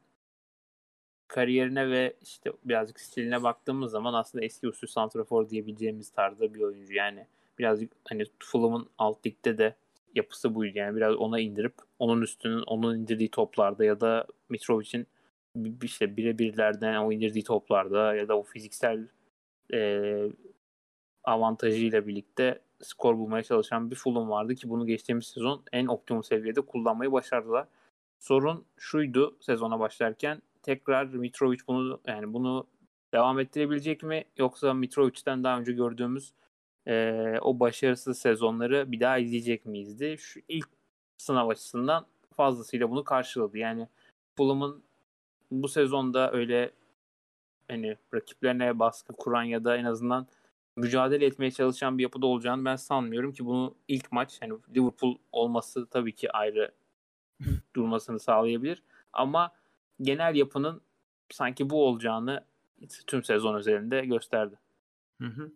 kariyerine 1.28 1.90
ve 1.90 2.16
işte 2.22 2.52
birazcık 2.64 3.00
stiline 3.00 3.42
baktığımız 3.42 3.90
zaman 3.90 4.14
aslında 4.14 4.44
eski 4.44 4.68
usul 4.68 4.86
santrafor 4.86 5.48
diyebileceğimiz 5.48 6.10
tarzda 6.10 6.54
bir 6.54 6.60
oyuncu. 6.60 6.94
Yani 6.94 7.26
birazcık 7.58 7.92
hani 8.08 8.24
Fulham'ın 8.38 8.88
alt 8.98 9.26
ligde 9.26 9.58
de 9.58 9.74
yapısı 10.14 10.54
buydu. 10.54 10.78
Yani 10.78 10.96
biraz 10.96 11.16
ona 11.16 11.40
indirip 11.40 11.74
onun 11.98 12.22
üstünün 12.22 12.62
onun 12.62 12.98
indirdiği 12.98 13.30
toplarda 13.30 13.84
ya 13.84 14.00
da 14.00 14.26
Mitrovic'in 14.48 15.06
işte 15.82 16.16
birebirlerden 16.16 16.96
o 16.96 17.12
indirdiği 17.12 17.44
toplarda 17.44 18.14
ya 18.14 18.28
da 18.28 18.38
o 18.38 18.42
fiziksel 18.42 19.08
e, 19.72 20.02
avantajıyla 21.24 22.06
birlikte 22.06 22.60
skor 22.82 23.18
bulmaya 23.18 23.42
çalışan 23.42 23.90
bir 23.90 23.96
Fulham 23.96 24.30
vardı 24.30 24.54
ki 24.54 24.68
bunu 24.68 24.86
geçtiğimiz 24.86 25.26
sezon 25.26 25.62
en 25.72 25.86
optimum 25.86 26.24
seviyede 26.24 26.60
kullanmayı 26.60 27.12
başardılar. 27.12 27.66
Sorun 28.20 28.64
şuydu 28.78 29.36
sezona 29.40 29.80
başlarken 29.80 30.42
tekrar 30.62 31.04
Mitrovic 31.04 31.58
bunu 31.68 32.00
yani 32.06 32.32
bunu 32.32 32.66
devam 33.14 33.38
ettirebilecek 33.40 34.02
mi 34.02 34.24
yoksa 34.38 34.74
Mitrovic'ten 34.74 35.44
daha 35.44 35.58
önce 35.58 35.72
gördüğümüz 35.72 36.32
e, 36.86 37.14
o 37.40 37.60
başarısız 37.60 38.18
sezonları 38.18 38.92
bir 38.92 39.00
daha 39.00 39.18
izleyecek 39.18 39.66
miyizdi? 39.66 40.16
Şu 40.18 40.40
ilk 40.48 40.68
sınav 41.18 41.48
açısından 41.48 42.06
fazlasıyla 42.36 42.90
bunu 42.90 43.04
karşıladı. 43.04 43.58
Yani 43.58 43.88
Fulham'ın 44.36 44.82
bu 45.50 45.68
sezonda 45.68 46.32
öyle 46.32 46.70
hani 47.68 47.96
rakiplerine 48.14 48.78
baskı 48.78 49.12
kuran 49.12 49.42
ya 49.42 49.64
da 49.64 49.76
en 49.76 49.84
azından 49.84 50.26
mücadele 50.76 51.26
etmeye 51.26 51.50
çalışan 51.50 51.98
bir 51.98 52.02
yapıda 52.02 52.26
olacağını 52.26 52.64
ben 52.64 52.76
sanmıyorum 52.76 53.32
ki 53.32 53.46
bunu 53.46 53.74
ilk 53.88 54.12
maç 54.12 54.38
hani 54.40 54.52
Liverpool 54.76 55.18
olması 55.32 55.86
tabii 55.86 56.14
ki 56.14 56.32
ayrı 56.32 56.72
durmasını 57.76 58.20
sağlayabilir. 58.20 58.82
Ama 59.12 59.52
genel 60.02 60.34
yapının 60.34 60.80
sanki 61.30 61.70
bu 61.70 61.86
olacağını 61.86 62.44
tüm 63.06 63.24
sezon 63.24 63.54
özelinde 63.54 64.06
gösterdi. 64.06 64.58
Hı 65.20 65.26
hı. 65.26 65.52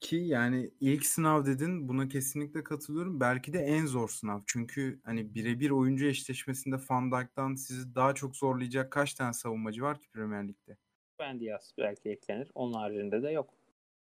Ki 0.00 0.16
yani 0.16 0.70
ilk 0.80 1.06
sınav 1.06 1.46
dedin 1.46 1.88
buna 1.88 2.08
kesinlikle 2.08 2.64
katılıyorum. 2.64 3.20
Belki 3.20 3.52
de 3.52 3.58
en 3.58 3.86
zor 3.86 4.08
sınav. 4.08 4.40
Çünkü 4.46 5.00
hani 5.04 5.34
birebir 5.34 5.70
oyuncu 5.70 6.06
eşleşmesinde 6.06 6.76
Van 6.90 7.12
Dijk'tan 7.12 7.54
sizi 7.54 7.94
daha 7.94 8.14
çok 8.14 8.36
zorlayacak 8.36 8.90
kaç 8.92 9.14
tane 9.14 9.32
savunmacı 9.32 9.82
var 9.82 10.00
ki 10.00 10.08
Premier 10.12 10.48
Lig'de? 10.48 10.76
Ben 11.18 11.40
Diaz 11.40 11.74
belki 11.78 12.08
eklenir. 12.10 12.50
Onun 12.54 12.72
haricinde 12.72 13.22
de 13.22 13.30
yok. 13.30 13.54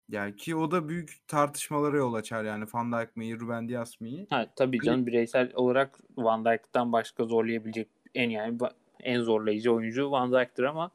Yani 0.08 0.36
ki 0.36 0.56
o 0.56 0.70
da 0.70 0.88
büyük 0.88 1.28
tartışmalara 1.28 1.96
yol 1.96 2.14
açar 2.14 2.44
yani 2.44 2.64
Van 2.74 2.92
Dijk 2.92 3.16
mi 3.16 3.40
Ruben 3.40 3.68
Dias 3.68 4.00
mı? 4.00 4.08
Ha, 4.30 4.46
tabii 4.56 4.80
canım 4.80 5.06
bireysel 5.06 5.52
olarak 5.54 6.00
Van 6.16 6.44
Dijk'tan 6.44 6.92
başka 6.92 7.24
zorlayabilecek 7.24 7.88
en 8.14 8.30
yani 8.30 8.58
en 9.00 9.20
zorlayıcı 9.20 9.72
oyuncu 9.72 10.10
Van 10.10 10.32
Dijk'tir 10.32 10.62
ama 10.62 10.90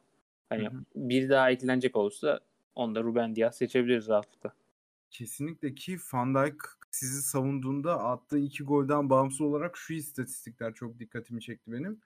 hani 0.48 0.66
hı 0.66 0.70
hı. 0.70 0.84
bir 0.94 1.28
daha 1.28 1.50
eklenecek 1.50 1.96
olursa 1.96 2.40
onda 2.74 3.02
Ruben 3.02 3.36
Dias 3.36 3.56
seçebiliriz 3.56 4.08
rahatlıkla. 4.08 4.52
Kesinlikle 5.10 5.74
ki 5.74 5.98
Van 6.12 6.34
Dijk 6.34 6.56
sizi 6.90 7.22
savunduğunda 7.22 8.04
attığı 8.04 8.38
iki 8.38 8.64
golden 8.64 9.10
bağımsız 9.10 9.40
olarak 9.40 9.76
şu 9.76 9.94
istatistikler 9.94 10.74
çok 10.74 10.98
dikkatimi 10.98 11.40
çekti 11.40 11.72
benim. 11.72 12.00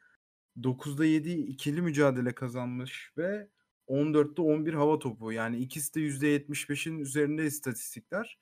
9'da 0.61 1.05
7 1.05 1.31
ikili 1.31 1.83
mücadele 1.83 2.35
kazanmış 2.35 3.13
ve 3.19 3.49
14'te 3.89 4.43
11 4.43 4.75
hava 4.75 4.99
topu. 4.99 5.33
Yani 5.33 5.59
ikisi 5.59 5.95
de 5.95 6.01
%75'in 6.01 6.99
üzerinde 6.99 7.47
istatistikler. 7.47 8.39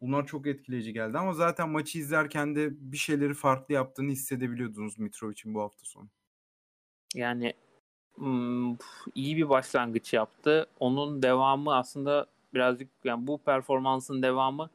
Bunlar 0.00 0.26
çok 0.26 0.46
etkileyici 0.46 0.92
geldi 0.92 1.18
ama 1.18 1.32
zaten 1.32 1.68
maçı 1.68 1.98
izlerken 1.98 2.56
de 2.56 2.68
bir 2.92 2.96
şeyleri 2.96 3.34
farklı 3.34 3.74
yaptığını 3.74 4.10
hissedebiliyordunuz 4.10 4.98
Mitrovic'in 4.98 5.54
bu 5.54 5.60
hafta 5.60 5.84
sonu. 5.84 6.08
Yani 7.14 7.54
iyi 9.14 9.36
bir 9.36 9.48
başlangıç 9.48 10.12
yaptı. 10.12 10.66
Onun 10.80 11.22
devamı 11.22 11.74
aslında 11.74 12.26
birazcık 12.54 12.88
yani 13.04 13.26
bu 13.26 13.38
performansın 13.38 14.22
devamı 14.22 14.70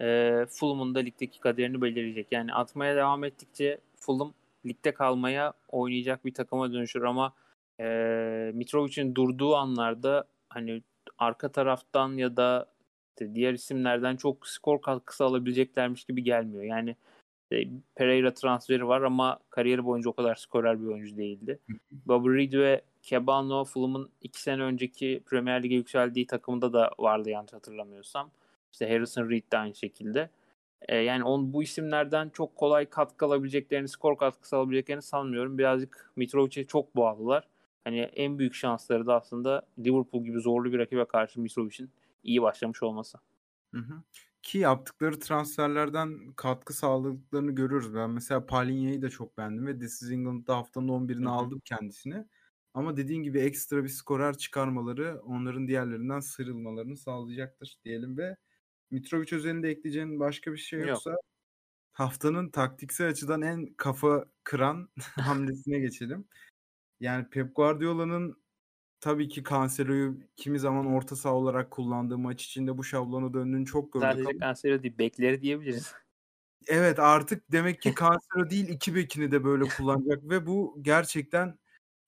e, 0.00 0.46
Fulham'ın 0.50 0.94
da 0.94 0.98
ligdeki 0.98 1.40
kaderini 1.40 1.82
belirleyecek. 1.82 2.26
Yani 2.30 2.54
atmaya 2.54 2.96
devam 2.96 3.24
ettikçe 3.24 3.78
Fulham 3.96 4.32
ligde 4.66 4.94
kalmaya 4.94 5.52
oynayacak 5.68 6.24
bir 6.24 6.34
takıma 6.34 6.72
dönüşür 6.72 7.02
ama 7.02 7.32
e, 7.80 8.50
Mitrovic'in 8.54 9.14
durduğu 9.14 9.56
anlarda 9.56 10.24
hani 10.48 10.82
arka 11.18 11.52
taraftan 11.52 12.16
ya 12.16 12.36
da 12.36 12.66
işte 13.10 13.34
diğer 13.34 13.52
isimlerden 13.52 14.16
çok 14.16 14.48
skor 14.48 14.80
katkısı 14.82 15.24
alabileceklermiş 15.24 16.04
gibi 16.04 16.22
gelmiyor. 16.22 16.62
Yani 16.64 16.96
işte 17.42 17.70
Pereira 17.94 18.34
transferi 18.34 18.88
var 18.88 19.02
ama 19.02 19.38
kariyeri 19.50 19.84
boyunca 19.84 20.10
o 20.10 20.12
kadar 20.12 20.34
skorer 20.34 20.82
bir 20.82 20.86
oyuncu 20.86 21.16
değildi. 21.16 21.58
Bobby 22.06 22.28
Reed 22.28 22.52
ve 22.52 22.82
Kebano 23.02 23.64
Fulham'ın 23.64 24.10
iki 24.22 24.42
sene 24.42 24.62
önceki 24.62 25.22
Premier 25.26 25.62
Lig'e 25.62 25.74
yükseldiği 25.74 26.26
takımda 26.26 26.72
da 26.72 26.90
vardı 26.98 27.30
yanlış 27.30 27.52
hatırlamıyorsam. 27.52 28.30
İşte 28.72 28.88
Harrison 28.88 29.30
Reed 29.30 29.52
de 29.52 29.58
aynı 29.58 29.74
şekilde. 29.74 30.30
E, 30.88 30.96
yani 30.96 31.24
on, 31.24 31.52
bu 31.52 31.62
isimlerden 31.62 32.28
çok 32.28 32.56
kolay 32.56 32.86
katkı 32.86 33.26
alabileceklerini, 33.26 33.88
skor 33.88 34.16
katkısı 34.16 34.56
alabileceklerini 34.56 35.02
sanmıyorum. 35.02 35.58
Birazcık 35.58 36.12
Mitrovic'e 36.16 36.64
çok 36.64 36.96
bağlılar. 36.96 37.48
Hani 37.84 38.00
en 38.00 38.38
büyük 38.38 38.54
şansları 38.54 39.06
da 39.06 39.14
aslında 39.14 39.66
Liverpool 39.78 40.24
gibi 40.24 40.40
zorlu 40.40 40.72
bir 40.72 40.78
rakibe 40.78 41.04
karşı 41.04 41.40
Mitrovic'in 41.40 41.90
iyi 42.22 42.42
başlamış 42.42 42.82
olması. 42.82 43.18
Hı 43.74 43.80
hı. 43.80 44.02
Ki 44.42 44.58
yaptıkları 44.58 45.18
transferlerden 45.18 46.32
katkı 46.36 46.72
sağladıklarını 46.72 47.52
görüyoruz. 47.52 47.94
Ben 47.94 48.10
mesela 48.10 48.46
Palinya'yı 48.46 49.02
da 49.02 49.10
çok 49.10 49.38
beğendim 49.38 49.66
ve 49.66 49.78
This 49.78 50.02
is 50.02 50.10
England'da 50.10 50.56
haftanın 50.56 50.88
11'ini 50.88 51.28
aldım 51.28 51.60
kendisine. 51.64 52.26
Ama 52.74 52.96
dediğin 52.96 53.22
gibi 53.22 53.40
ekstra 53.40 53.84
bir 53.84 53.88
skorer 53.88 54.38
çıkarmaları 54.38 55.20
onların 55.24 55.68
diğerlerinden 55.68 56.20
sıyrılmalarını 56.20 56.96
sağlayacaktır 56.96 57.78
diyelim 57.84 58.18
ve 58.18 58.36
Mitrovic 58.90 59.36
özelinde 59.36 59.68
ekleyeceğin 59.68 60.20
başka 60.20 60.52
bir 60.52 60.56
şey 60.58 60.80
yoksa 60.80 61.10
Yok. 61.10 61.20
haftanın 61.92 62.48
taktiksel 62.50 63.08
açıdan 63.08 63.42
en 63.42 63.66
kafa 63.66 64.24
kıran 64.44 64.88
hamlesine 65.20 65.78
geçelim. 65.78 66.28
Yani 67.00 67.28
Pep 67.30 67.56
Guardiola'nın 67.56 68.44
tabii 69.00 69.28
ki 69.28 69.44
Cancelo'yu 69.50 70.20
kimi 70.36 70.58
zaman 70.58 70.86
orta 70.86 71.16
saha 71.16 71.34
olarak 71.34 71.70
kullandığı 71.70 72.18
maç 72.18 72.44
içinde 72.44 72.78
bu 72.78 72.84
şablona 72.84 73.34
döndüğünü 73.34 73.66
çok 73.66 73.92
gördük 73.92 74.08
Sadece 74.08 74.28
ama... 74.28 74.40
Cancelo 74.40 74.82
değil, 74.82 74.98
bekleri 74.98 75.42
diyebiliriz. 75.42 75.92
Evet 76.66 76.98
artık 76.98 77.52
demek 77.52 77.82
ki 77.82 77.94
Cancelo 78.00 78.50
değil 78.50 78.68
iki 78.68 78.94
bekini 78.94 79.30
de 79.30 79.44
böyle 79.44 79.64
kullanacak 79.64 80.24
ve 80.24 80.46
bu 80.46 80.78
gerçekten 80.82 81.58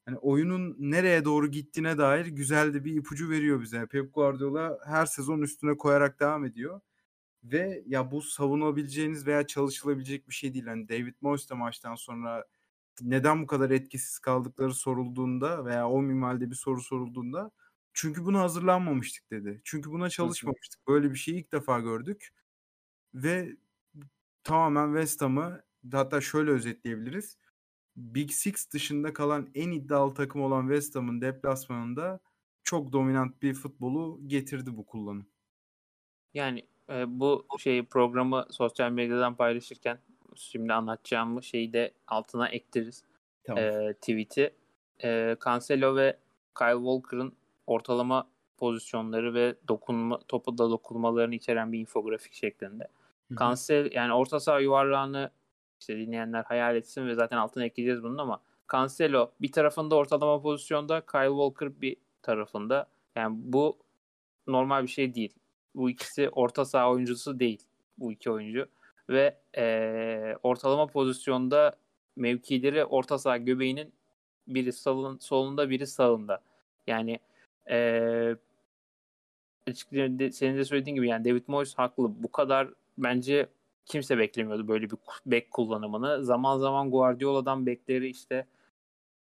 hani 0.06 0.18
oyunun 0.18 0.76
nereye 0.78 1.24
doğru 1.24 1.50
gittiğine 1.50 1.98
dair 1.98 2.26
güzel 2.26 2.74
de 2.74 2.84
bir 2.84 2.96
ipucu 2.96 3.30
veriyor 3.30 3.60
bize. 3.60 3.86
Pep 3.86 4.14
Guardiola 4.14 4.78
her 4.86 5.06
sezon 5.06 5.42
üstüne 5.42 5.76
koyarak 5.76 6.20
devam 6.20 6.44
ediyor. 6.44 6.80
Ve 7.44 7.82
ya 7.86 8.10
bu 8.10 8.22
savunabileceğiniz 8.22 9.26
veya 9.26 9.46
çalışılabilecek 9.46 10.28
bir 10.28 10.34
şey 10.34 10.54
değil. 10.54 10.66
Hani 10.66 10.88
David 10.88 11.14
Moyes 11.20 11.50
de 11.50 11.54
maçtan 11.54 11.94
sonra 11.94 12.44
neden 13.02 13.42
bu 13.42 13.46
kadar 13.46 13.70
etkisiz 13.70 14.18
kaldıkları 14.18 14.74
sorulduğunda 14.74 15.64
veya 15.64 15.88
o 15.88 16.02
minvalde 16.02 16.50
bir 16.50 16.54
soru 16.56 16.80
sorulduğunda 16.82 17.50
çünkü 17.92 18.24
buna 18.24 18.40
hazırlanmamıştık 18.40 19.30
dedi. 19.30 19.60
Çünkü 19.64 19.90
buna 19.90 20.10
çalışmamıştık. 20.10 20.88
Böyle 20.88 21.10
bir 21.10 21.18
şeyi 21.18 21.38
ilk 21.38 21.52
defa 21.52 21.80
gördük. 21.80 22.28
Ve 23.14 23.56
tamamen 24.44 24.86
West 24.86 25.22
Ham'ı 25.22 25.62
hatta 25.92 26.20
şöyle 26.20 26.50
özetleyebiliriz. 26.50 27.38
Big 27.96 28.30
Six 28.30 28.72
dışında 28.72 29.12
kalan 29.12 29.50
en 29.54 29.70
iddialı 29.70 30.14
takım 30.14 30.42
olan 30.42 30.62
West 30.62 30.96
Ham'ın 30.96 31.20
deplasmanında 31.20 32.20
çok 32.62 32.92
dominant 32.92 33.42
bir 33.42 33.54
futbolu 33.54 34.20
getirdi 34.26 34.76
bu 34.76 34.86
kullanım. 34.86 35.26
Yani 36.34 36.66
e, 36.90 37.20
bu 37.20 37.46
şey 37.58 37.86
programı 37.86 38.46
sosyal 38.50 38.90
medyadan 38.90 39.36
paylaşırken 39.36 39.98
şimdi 40.36 40.72
anlatacağım 40.72 41.42
şeyi 41.42 41.72
de 41.72 41.90
altına 42.08 42.48
ektiririz. 42.48 43.04
tamam. 43.44 43.64
e, 43.64 43.94
tweet'i. 43.94 44.54
E, 45.04 45.36
Cancelo 45.44 45.96
ve 45.96 46.16
Kyle 46.58 46.76
Walker'ın 46.76 47.32
ortalama 47.66 48.28
pozisyonları 48.56 49.34
ve 49.34 49.54
dokunma, 49.68 50.18
topu 50.28 50.58
da 50.58 50.70
dokunmalarını 50.70 51.34
içeren 51.34 51.72
bir 51.72 51.80
infografik 51.80 52.32
şeklinde. 52.34 52.88
Cancel 53.38 53.92
yani 53.92 54.12
orta 54.12 54.40
saha 54.40 54.60
yuvarlağını 54.60 55.30
işte 55.80 55.96
dinleyenler 55.96 56.44
hayal 56.44 56.76
etsin 56.76 57.06
ve 57.06 57.14
zaten 57.14 57.36
altına 57.36 57.64
ekleyeceğiz 57.64 58.02
bunun 58.02 58.18
ama 58.18 58.40
Cancelo 58.72 59.30
bir 59.40 59.52
tarafında 59.52 59.94
ortalama 59.94 60.42
pozisyonda, 60.42 61.00
Kyle 61.00 61.28
Walker 61.28 61.80
bir 61.80 61.96
tarafında. 62.22 62.86
Yani 63.16 63.36
bu 63.38 63.78
normal 64.46 64.82
bir 64.82 64.88
şey 64.88 65.14
değil. 65.14 65.34
Bu 65.74 65.90
ikisi 65.90 66.28
orta 66.28 66.64
saha 66.64 66.90
oyuncusu 66.90 67.40
değil. 67.40 67.62
Bu 67.98 68.12
iki 68.12 68.30
oyuncu. 68.30 68.66
Ve 69.10 69.36
e, 69.56 70.36
ortalama 70.42 70.86
pozisyonda 70.86 71.76
mevkileri 72.16 72.84
orta 72.84 73.18
saha 73.18 73.36
göbeğinin 73.36 73.92
biri 74.48 74.72
solun, 74.72 75.18
solunda 75.18 75.70
biri 75.70 75.86
sağında. 75.86 76.42
Yani 76.86 77.20
e, 77.70 78.36
senin 80.30 80.58
de 80.58 80.64
söylediğin 80.64 80.94
gibi 80.96 81.08
yani 81.08 81.24
David 81.24 81.44
Moyes 81.46 81.74
haklı. 81.74 82.22
Bu 82.22 82.32
kadar 82.32 82.68
bence 82.98 83.46
kimse 83.86 84.18
beklemiyordu 84.18 84.68
böyle 84.68 84.90
bir 84.90 84.96
bek 85.26 85.50
kullanımını. 85.50 86.24
Zaman 86.24 86.58
zaman 86.58 86.90
Guardiola'dan 86.90 87.66
bekleri 87.66 88.08
işte 88.08 88.46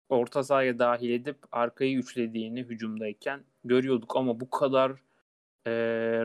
orta 0.09 0.43
sahaya 0.43 0.79
dahil 0.79 1.11
edip 1.11 1.37
arkayı 1.53 1.99
üçlediğini 1.99 2.63
hücumdayken 2.63 3.41
görüyorduk 3.65 4.17
ama 4.17 4.41
bu 4.41 4.51
kadar 4.51 4.91
e, 5.67 5.73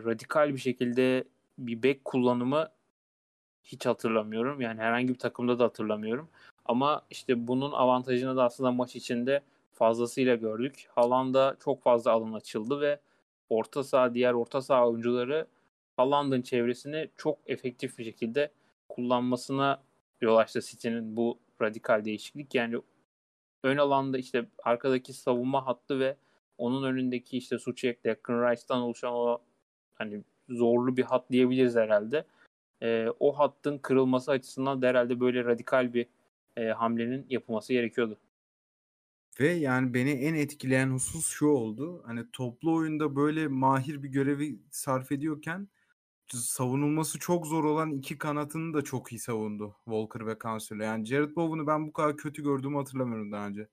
radikal 0.05 0.53
bir 0.53 0.59
şekilde 0.59 1.23
bir 1.57 1.83
bek 1.83 2.05
kullanımı 2.05 2.69
hiç 3.65 3.85
hatırlamıyorum. 3.85 4.61
Yani 4.61 4.81
herhangi 4.81 5.07
bir 5.07 5.19
takımda 5.19 5.59
da 5.59 5.63
hatırlamıyorum. 5.63 6.29
Ama 6.65 7.01
işte 7.09 7.47
bunun 7.47 7.71
avantajını 7.71 8.35
da 8.35 8.43
aslında 8.43 8.71
maç 8.71 8.95
içinde 8.95 9.41
fazlasıyla 9.73 10.35
gördük. 10.35 10.87
Haaland'a 10.95 11.55
çok 11.59 11.83
fazla 11.83 12.11
alın 12.11 12.33
açıldı 12.33 12.81
ve 12.81 12.99
orta 13.49 13.83
saha 13.83 14.13
diğer 14.13 14.33
orta 14.33 14.61
saha 14.61 14.87
oyuncuları 14.89 15.47
Haaland'ın 15.97 16.41
çevresini 16.41 17.09
çok 17.17 17.37
efektif 17.45 17.97
bir 17.97 18.03
şekilde 18.03 18.51
kullanmasına 18.89 19.81
yol 20.21 20.37
açtı 20.37 20.61
City'nin 20.61 21.17
bu 21.17 21.39
radikal 21.61 22.05
değişiklik. 22.05 22.55
Yani 22.55 22.81
ön 23.63 23.77
alanda 23.77 24.17
işte 24.17 24.45
arkadaki 24.63 25.13
savunma 25.13 25.65
hattı 25.65 25.99
ve 25.99 26.15
onun 26.57 26.83
önündeki 26.83 27.37
işte 27.37 27.59
Suçek, 27.59 28.03
Declan 28.03 28.51
Rice'dan 28.51 28.81
oluşan 28.81 29.13
o 29.13 29.37
hani 29.95 30.21
zorlu 30.49 30.97
bir 30.97 31.03
hat 31.03 31.31
diyebiliriz 31.31 31.75
herhalde. 31.75 32.25
E, 32.81 33.07
o 33.19 33.39
hattın 33.39 33.77
kırılması 33.77 34.31
açısından 34.31 34.81
da 34.81 34.87
herhalde 34.87 35.19
böyle 35.19 35.45
radikal 35.45 35.93
bir 35.93 36.07
e, 36.57 36.67
hamlenin 36.67 37.25
yapılması 37.29 37.73
gerekiyordu. 37.73 38.17
Ve 39.39 39.47
yani 39.47 39.93
beni 39.93 40.11
en 40.11 40.33
etkileyen 40.33 40.89
husus 40.89 41.27
şu 41.27 41.47
oldu. 41.47 42.03
Hani 42.05 42.31
toplu 42.33 42.75
oyunda 42.75 43.15
böyle 43.15 43.47
mahir 43.47 44.03
bir 44.03 44.09
görevi 44.09 44.59
sarf 44.71 45.11
ediyorken 45.11 45.67
savunulması 46.33 47.19
çok 47.19 47.47
zor 47.47 47.63
olan 47.63 47.91
iki 47.91 48.17
kanatını 48.17 48.73
da 48.73 48.81
çok 48.81 49.11
iyi 49.11 49.19
savundu 49.19 49.75
Walker 49.85 50.27
ve 50.27 50.35
Cancelo. 50.43 50.83
Yani 50.83 51.05
Jared 51.05 51.35
Bowen'ı 51.35 51.67
ben 51.67 51.87
bu 51.87 51.93
kadar 51.93 52.17
kötü 52.17 52.43
gördüğümü 52.43 52.77
hatırlamıyorum 52.77 53.31
daha 53.31 53.47
önce. 53.47 53.67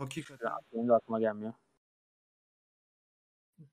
Hakikaten. 0.00 0.50
Benim 0.72 0.88
de 0.88 0.92
aklıma 0.92 1.20
gelmiyor. 1.20 1.52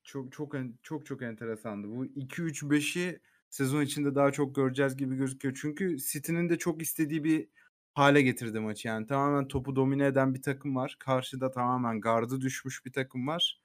Çok 0.04 0.32
çok 0.32 0.56
çok 0.84 1.06
çok 1.06 1.22
enteresandı. 1.22 1.88
Bu 1.88 2.06
2-3-5'i 2.06 3.20
sezon 3.50 3.82
içinde 3.82 4.16
daha 4.16 4.32
çok 4.32 4.56
göreceğiz 4.56 4.98
gibi 4.98 5.16
gözüküyor. 5.16 5.58
Çünkü 5.62 5.98
City'nin 5.98 6.50
de 6.50 6.58
çok 6.58 6.82
istediği 6.82 7.24
bir 7.24 7.48
hale 7.94 8.22
getirdi 8.22 8.60
maçı. 8.60 8.88
Yani 8.88 9.08
tamamen 9.08 9.48
topu 9.48 9.76
domine 9.76 10.06
eden 10.06 10.34
bir 10.34 10.42
takım 10.42 10.76
var. 10.76 10.96
Karşıda 11.00 11.52
tamamen 11.52 12.02
gardı 12.02 12.42
düşmüş 12.42 12.86
bir 12.86 12.92
takım 12.92 13.28
var. 13.28 13.62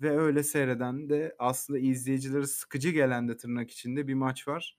Ve 0.00 0.18
öyle 0.18 0.42
seyreden 0.42 1.08
de 1.08 1.34
aslında 1.38 1.78
izleyicileri 1.78 2.46
sıkıcı 2.46 2.90
gelen 2.90 3.28
de 3.28 3.36
tırnak 3.36 3.70
içinde 3.70 4.08
bir 4.08 4.14
maç 4.14 4.48
var. 4.48 4.76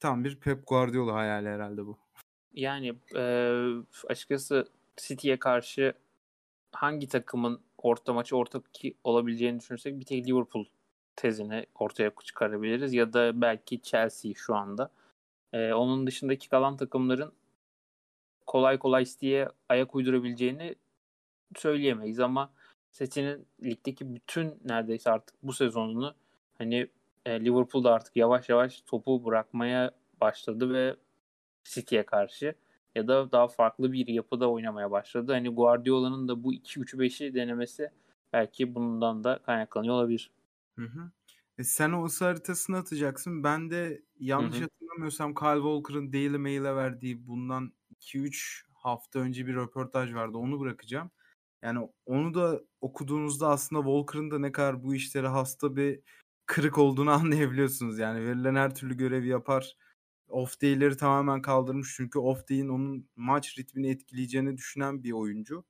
Tam 0.00 0.24
bir 0.24 0.40
Pep 0.40 0.66
Guardiola 0.66 1.14
hayali 1.14 1.48
herhalde 1.48 1.86
bu. 1.86 1.98
Yani 2.52 2.94
e, 3.16 3.22
açıkçası 4.08 4.68
City'ye 4.96 5.38
karşı 5.38 5.94
hangi 6.76 7.08
takımın 7.08 7.60
orta 7.78 8.12
maçı 8.12 8.36
orta 8.36 8.62
olabileceğini 9.04 9.60
düşünürsek 9.60 10.00
bir 10.00 10.04
tek 10.04 10.28
Liverpool 10.28 10.64
tezini 11.16 11.66
ortaya 11.74 12.10
çıkarabiliriz 12.24 12.94
ya 12.94 13.12
da 13.12 13.40
belki 13.40 13.82
Chelsea 13.82 14.32
şu 14.34 14.54
anda. 14.54 14.90
Ee, 15.52 15.72
onun 15.72 16.06
dışındaki 16.06 16.48
kalan 16.48 16.76
takımların 16.76 17.32
kolay 18.46 18.78
kolay 18.78 19.04
City'ye 19.04 19.48
ayak 19.68 19.94
uydurabileceğini 19.94 20.74
söyleyemeyiz 21.56 22.20
ama 22.20 22.50
City'nin 22.92 23.46
ligdeki 23.62 24.14
bütün 24.14 24.60
neredeyse 24.64 25.10
artık 25.10 25.36
bu 25.42 25.52
sezonunu 25.52 26.14
hani 26.58 26.88
e, 27.26 27.44
Liverpool'da 27.44 27.92
artık 27.92 28.16
yavaş 28.16 28.48
yavaş 28.48 28.80
topu 28.80 29.24
bırakmaya 29.24 29.90
başladı 30.20 30.72
ve 30.72 30.96
City'ye 31.64 32.02
karşı 32.06 32.54
ya 32.96 33.08
da 33.08 33.32
daha 33.32 33.48
farklı 33.48 33.92
bir 33.92 34.06
yapıda 34.06 34.50
oynamaya 34.50 34.90
başladı. 34.90 35.32
Hani 35.32 35.48
Guardiola'nın 35.48 36.28
da 36.28 36.44
bu 36.44 36.54
2-3-5'i 36.54 37.34
denemesi 37.34 37.90
belki 38.32 38.74
bundan 38.74 39.24
da 39.24 39.38
kaynaklanıyor 39.42 39.94
olabilir. 39.94 40.30
Hı 40.78 40.84
hı. 40.84 41.10
E, 41.58 41.64
sen 41.64 41.92
o 41.92 42.04
ısı 42.04 42.24
haritasını 42.24 42.76
atacaksın. 42.76 43.44
Ben 43.44 43.70
de 43.70 44.02
yanlış 44.20 44.56
hı 44.56 44.60
hı. 44.60 44.62
hatırlamıyorsam 44.62 45.34
Kyle 45.34 45.54
Walker'ın 45.54 46.12
Daily 46.12 46.38
Mail'e 46.38 46.76
verdiği 46.76 47.26
bundan 47.26 47.72
2-3 48.00 48.62
hafta 48.74 49.18
önce 49.18 49.46
bir 49.46 49.54
röportaj 49.54 50.14
vardı. 50.14 50.38
Onu 50.38 50.60
bırakacağım. 50.60 51.10
Yani 51.62 51.88
onu 52.06 52.34
da 52.34 52.60
okuduğunuzda 52.80 53.48
aslında 53.48 53.82
Walker'ın 53.82 54.30
da 54.30 54.38
ne 54.38 54.52
kadar 54.52 54.82
bu 54.82 54.94
işlere 54.94 55.28
hasta 55.28 55.76
bir 55.76 56.00
kırık 56.46 56.78
olduğunu 56.78 57.10
anlayabiliyorsunuz. 57.20 57.98
Yani 57.98 58.26
verilen 58.26 58.54
her 58.54 58.74
türlü 58.74 58.96
görevi 58.96 59.28
yapar 59.28 59.76
off 60.28 60.62
day'leri 60.62 60.96
tamamen 60.96 61.42
kaldırmış. 61.42 61.94
Çünkü 61.96 62.18
off 62.18 62.48
day'in 62.48 62.68
onun 62.68 63.08
maç 63.16 63.58
ritmini 63.58 63.90
etkileyeceğini 63.90 64.56
düşünen 64.56 65.02
bir 65.02 65.12
oyuncu. 65.12 65.64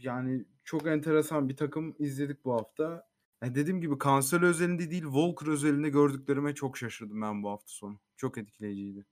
Yani 0.00 0.44
çok 0.64 0.86
enteresan 0.86 1.48
bir 1.48 1.56
takım 1.56 1.94
izledik 1.98 2.44
bu 2.44 2.52
hafta. 2.54 3.10
Yani 3.42 3.54
dediğim 3.54 3.80
gibi 3.80 3.94
Cancelo 4.04 4.46
özelinde 4.46 4.90
değil 4.90 5.02
Walker 5.02 5.46
özelinde 5.46 5.88
gördüklerime 5.88 6.54
çok 6.54 6.76
şaşırdım 6.76 7.22
ben 7.22 7.42
bu 7.42 7.50
hafta 7.50 7.68
sonu. 7.68 7.98
Çok 8.16 8.38
etkileyiciydi. 8.38 9.04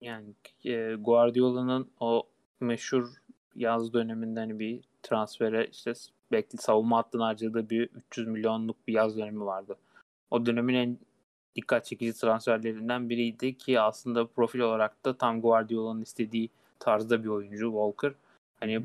Yani 0.00 0.34
e, 0.64 0.94
Guardiola'nın 0.94 1.90
o 2.00 2.28
meşhur 2.60 3.08
yaz 3.54 3.92
döneminde 3.92 4.40
hani 4.40 4.58
bir 4.58 4.80
transfere 5.02 5.66
işte 5.66 5.92
bekli 6.32 6.58
savunma 6.58 6.98
hattına 6.98 7.26
harcadığı 7.26 7.70
bir 7.70 7.82
300 7.82 8.28
milyonluk 8.28 8.88
bir 8.88 8.92
yaz 8.92 9.16
dönemi 9.16 9.44
vardı. 9.44 9.76
O 10.30 10.46
dönemin 10.46 10.74
en 10.74 10.98
dikkat 11.56 11.84
çekici 11.84 12.12
transferlerinden 12.12 13.10
biriydi 13.10 13.58
ki 13.58 13.80
aslında 13.80 14.26
profil 14.26 14.58
olarak 14.58 15.04
da 15.04 15.16
tam 15.16 15.40
Guardiola'nın 15.40 16.02
istediği 16.02 16.50
tarzda 16.78 17.24
bir 17.24 17.28
oyuncu 17.28 17.66
Walker. 17.66 18.12
Hani 18.60 18.84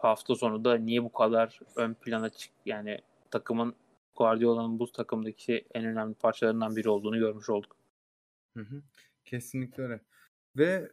hafta 0.00 0.34
sonu 0.34 0.64
da 0.64 0.74
niye 0.74 1.04
bu 1.04 1.12
kadar 1.12 1.60
ön 1.76 1.94
plana 1.94 2.30
çık 2.30 2.52
yani 2.66 2.98
takımın 3.30 3.74
Guardiola'nın 4.16 4.78
bu 4.78 4.92
takımdaki 4.92 5.64
en 5.74 5.84
önemli 5.84 6.14
parçalarından 6.14 6.76
biri 6.76 6.88
olduğunu 6.88 7.18
görmüş 7.18 7.50
olduk. 7.50 7.76
Hı 8.56 8.60
hı. 8.60 8.82
Kesinlikle 9.24 9.82
öyle. 9.82 10.00
Ve 10.56 10.90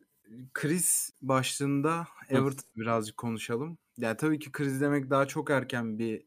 kriz 0.53 1.13
başlığında 1.21 2.07
Everton 2.29 2.69
birazcık 2.75 3.17
konuşalım. 3.17 3.77
Yani 3.97 4.17
tabii 4.17 4.39
ki 4.39 4.51
kriz 4.51 4.81
demek 4.81 5.09
daha 5.09 5.27
çok 5.27 5.49
erken 5.49 5.99
bir 5.99 6.23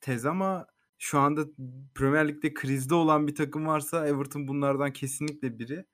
tez 0.00 0.26
ama 0.26 0.66
şu 0.98 1.18
anda 1.18 1.46
Premier 1.94 2.28
Lig'de 2.28 2.54
krizde 2.54 2.94
olan 2.94 3.26
bir 3.26 3.34
takım 3.34 3.66
varsa 3.66 4.08
Everton 4.08 4.48
bunlardan 4.48 4.92
kesinlikle 4.92 5.58
biri. 5.58 5.84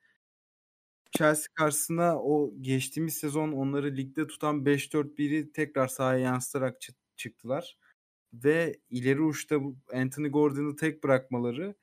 Chelsea 1.11 1.47
karşısında 1.55 2.19
o 2.19 2.53
geçtiğimiz 2.61 3.13
sezon 3.13 3.51
onları 3.51 3.97
ligde 3.97 4.27
tutan 4.27 4.65
5-4-1'i 4.65 5.51
tekrar 5.51 5.87
sahaya 5.87 6.19
yansıtarak 6.19 6.77
çıktılar. 7.17 7.77
Ve 8.33 8.79
ileri 8.89 9.21
uçta 9.21 9.59
Anthony 9.93 10.27
Gordon'ı 10.29 10.75
tek 10.75 11.03
bırakmaları 11.03 11.75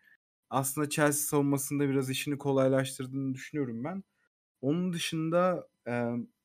aslında 0.50 0.90
Chelsea 0.90 1.12
savunmasında 1.28 1.88
biraz 1.88 2.10
işini 2.10 2.38
kolaylaştırdığını 2.38 3.34
düşünüyorum 3.34 3.84
ben. 3.84 4.04
Onun 4.62 4.92
dışında 4.92 5.68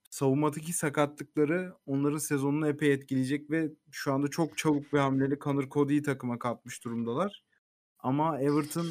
savunmadaki 0.09 0.73
sakatlıkları 0.73 1.73
onların 1.85 2.17
sezonunu 2.17 2.67
epey 2.67 2.93
etkileyecek 2.93 3.51
ve 3.51 3.69
şu 3.91 4.13
anda 4.13 4.27
çok 4.27 4.57
çabuk 4.57 4.93
bir 4.93 4.99
hamleli 4.99 5.39
Conor 5.39 5.69
Cody'yi 5.69 6.01
takıma 6.01 6.39
katmış 6.39 6.83
durumdalar. 6.83 7.43
Ama 7.99 8.39
Everton 8.39 8.87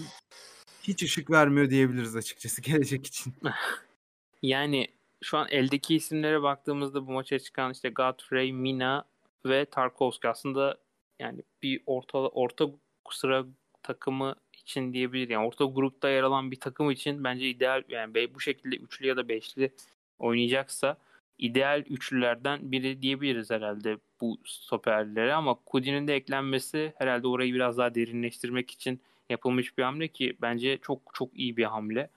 hiç 0.83 1.03
ışık 1.03 1.31
vermiyor 1.31 1.71
diyebiliriz 1.71 2.17
açıkçası 2.17 2.63
gelecek 2.71 3.07
için. 3.07 3.35
yani 4.43 4.89
şu 5.23 5.39
an 5.39 5.49
eldeki 5.51 5.97
isimlere 5.97 6.43
baktığımızda 6.43 7.07
bu 7.07 7.13
maça 7.13 7.39
çıkan 7.39 7.73
işte 7.73 7.89
Godfrey, 7.89 8.53
Mina 8.53 9.05
ve 9.47 9.65
Tarkovski 9.65 10.29
aslında 10.29 10.79
yani 11.19 11.43
bir 11.63 11.83
orta 11.87 12.19
orta 12.19 12.67
sıra 13.11 13.47
takımı 13.83 14.35
için 14.53 14.93
diyebilir. 14.93 15.29
Yani 15.29 15.47
orta 15.47 15.65
grupta 15.65 16.09
yer 16.09 16.23
alan 16.23 16.51
bir 16.51 16.61
takım 16.61 16.91
için 16.91 17.25
bence 17.25 17.49
ideal 17.49 17.83
yani 17.89 18.35
bu 18.35 18.41
şekilde 18.41 18.77
üçlü 18.77 19.07
ya 19.07 19.17
da 19.17 19.29
beşli 19.29 19.73
oynayacaksa 20.19 20.97
ideal 21.39 21.81
üçlülerden 21.81 22.73
biri 22.73 23.03
diyebiliriz 23.03 23.51
herhalde 23.51 23.99
bu 24.21 24.39
stoperlere 24.45 25.35
ama 25.35 25.55
Kudi'nin 25.55 26.09
de 26.09 26.15
eklenmesi 26.15 26.93
herhalde 26.99 27.27
orayı 27.27 27.55
biraz 27.55 27.79
daha 27.79 27.95
derinleştirmek 27.95 28.71
için 28.71 29.01
yapılmış 29.31 29.79
bir 29.79 29.83
hamle 29.83 30.09
ki 30.09 30.37
bence 30.43 30.79
çok 30.83 31.01
çok 31.15 31.39
iyi 31.39 31.57
bir 31.57 31.65
hamle. 31.65 32.11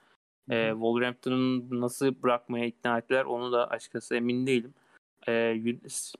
Ee, 0.50 0.70
Wolverhampton'ın 0.72 1.80
nasıl 1.80 2.22
bırakmaya 2.22 2.66
ikna 2.66 2.98
ettiler 2.98 3.24
onu 3.24 3.52
da 3.52 3.70
açıkçası 3.70 4.16
emin 4.16 4.46
değilim. 4.46 4.74
Ee, 5.28 5.62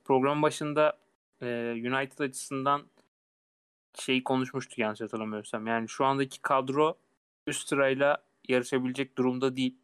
program 0.04 0.42
başında 0.42 0.98
e, 1.42 1.72
United 1.72 2.18
açısından 2.18 2.82
şeyi 3.94 4.24
konuşmuştuk 4.24 4.78
yanlış 4.78 5.00
hatırlamıyorsam. 5.00 5.66
Yani 5.66 5.88
şu 5.88 6.04
andaki 6.04 6.42
kadro 6.42 6.98
üst 7.46 7.68
sırayla 7.68 8.24
yarışabilecek 8.48 9.18
durumda 9.18 9.56
değil. 9.56 9.76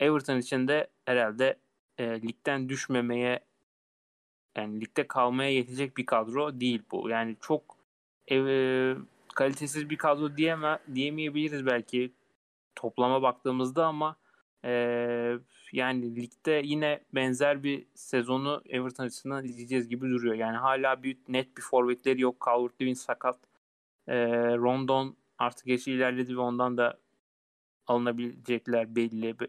Everton 0.00 0.38
için 0.38 0.68
de 0.68 0.86
herhalde 1.06 1.58
e, 1.98 2.22
ligden 2.22 2.68
düşmemeye 2.68 3.40
yani 4.56 4.80
ligde 4.80 5.06
kalmaya 5.06 5.50
yetecek 5.50 5.96
bir 5.96 6.06
kadro 6.06 6.60
değil 6.60 6.82
bu. 6.90 7.08
Yani 7.08 7.36
çok 7.40 7.76
e, 8.30 8.94
kalitesiz 9.34 9.90
bir 9.90 9.96
kadro 9.96 10.36
diyeme, 10.36 10.78
diyemeyebiliriz 10.94 11.66
belki 11.66 12.12
toplama 12.74 13.22
baktığımızda 13.22 13.86
ama 13.86 14.16
e, 14.64 14.72
yani 15.72 16.16
ligde 16.16 16.62
yine 16.64 17.00
benzer 17.14 17.62
bir 17.62 17.86
sezonu 17.94 18.62
Everton 18.66 19.04
açısından 19.04 19.44
izleyeceğiz 19.44 19.88
gibi 19.88 20.08
duruyor. 20.08 20.34
Yani 20.34 20.56
hala 20.56 21.02
bir 21.02 21.16
net 21.28 21.56
bir 21.56 21.62
forvetleri 21.62 22.20
yok. 22.20 22.36
Calvert-Lewin 22.46 22.94
sakat. 22.94 23.38
E, 24.08 24.16
Rondon 24.56 25.16
artık 25.38 25.66
yaşı 25.66 25.90
ilerledi 25.90 26.36
ve 26.36 26.40
ondan 26.40 26.76
da 26.78 26.98
alınabilecekler 27.86 28.96
belli 28.96 29.40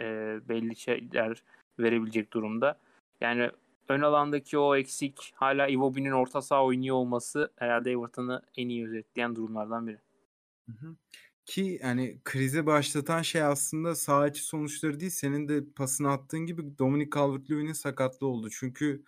e, 0.00 0.04
belli 0.48 0.76
şeyler 0.76 1.42
verebilecek 1.78 2.32
durumda. 2.32 2.78
Yani 3.20 3.50
ön 3.88 4.00
alandaki 4.00 4.58
o 4.58 4.76
eksik 4.76 5.32
hala 5.34 5.68
Iwobi'nin 5.68 6.12
orta 6.12 6.42
saha 6.42 6.64
oynuyor 6.64 6.96
olması 6.96 7.52
herhalde 7.56 7.90
Everton'ı 7.90 8.42
en 8.56 8.68
iyi 8.68 8.86
özetleyen 8.86 9.36
durumlardan 9.36 9.86
biri. 9.86 9.98
Hı 10.66 10.72
hı. 10.72 10.96
Ki 11.46 11.78
yani 11.82 12.18
krize 12.24 12.66
başlatan 12.66 13.22
şey 13.22 13.42
aslında 13.42 13.94
saha 13.94 14.28
içi 14.28 14.42
sonuçları 14.42 15.00
değil. 15.00 15.10
Senin 15.10 15.48
de 15.48 15.64
pasını 15.76 16.10
attığın 16.10 16.46
gibi 16.46 16.78
Dominic 16.78 17.10
Calvert-Lewin'in 17.10 17.72
sakatlığı 17.72 18.26
oldu. 18.26 18.48
Çünkü 18.50 19.04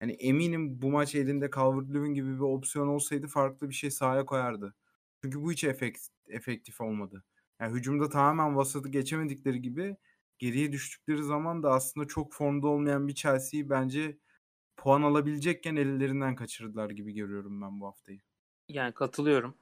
yani 0.00 0.12
eminim 0.12 0.82
bu 0.82 0.90
maç 0.90 1.14
elinde 1.14 1.46
Calvert-Lewin 1.46 2.14
gibi 2.14 2.34
bir 2.34 2.40
opsiyon 2.40 2.88
olsaydı 2.88 3.26
farklı 3.26 3.68
bir 3.68 3.74
şey 3.74 3.90
sahaya 3.90 4.24
koyardı. 4.24 4.74
Çünkü 5.22 5.42
bu 5.42 5.52
hiç 5.52 5.64
efekt, 5.64 6.00
efektif 6.28 6.80
olmadı. 6.80 7.24
Yani 7.60 7.74
hücumda 7.74 8.08
tamamen 8.08 8.56
vasatı 8.56 8.88
geçemedikleri 8.88 9.62
gibi 9.62 9.96
geriye 10.38 10.72
düştükleri 10.72 11.22
zaman 11.22 11.62
da 11.62 11.70
aslında 11.70 12.06
çok 12.06 12.32
formda 12.32 12.66
olmayan 12.66 13.08
bir 13.08 13.14
Chelsea'yi 13.14 13.70
bence 13.70 14.18
puan 14.76 15.02
alabilecekken 15.02 15.76
ellerinden 15.76 16.34
kaçırdılar 16.34 16.90
gibi 16.90 17.12
görüyorum 17.12 17.62
ben 17.62 17.80
bu 17.80 17.86
haftayı. 17.86 18.20
Yani 18.68 18.92
katılıyorum. 18.92 19.54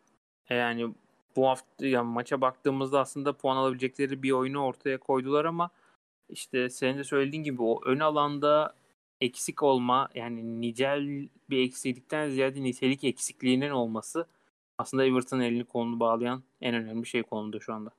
E, 0.48 0.54
yani 0.54 0.94
bu 1.36 1.48
hafta 1.48 1.86
yani 1.86 2.08
maça 2.08 2.40
baktığımızda 2.40 3.00
aslında 3.00 3.32
puan 3.32 3.56
alabilecekleri 3.56 4.22
bir 4.22 4.30
oyunu 4.30 4.64
ortaya 4.64 4.98
koydular 4.98 5.44
ama 5.44 5.70
işte 6.28 6.70
senin 6.70 6.98
de 6.98 7.04
söylediğin 7.04 7.44
gibi 7.44 7.62
o 7.62 7.80
ön 7.84 8.00
alanda 8.00 8.74
eksik 9.20 9.62
olma 9.62 10.08
yani 10.14 10.60
nicel 10.60 11.28
bir 11.50 11.58
eksiklikten 11.66 12.30
ziyade 12.30 12.62
nitelik 12.62 13.04
eksikliğinin 13.04 13.70
olması 13.70 14.26
aslında 14.78 15.04
Everton'ın 15.04 15.42
elini 15.42 15.64
kolunu 15.64 16.00
bağlayan 16.00 16.42
en 16.60 16.74
önemli 16.74 17.06
şey 17.06 17.22
konumda 17.22 17.60
şu 17.60 17.74
anda. 17.74 17.90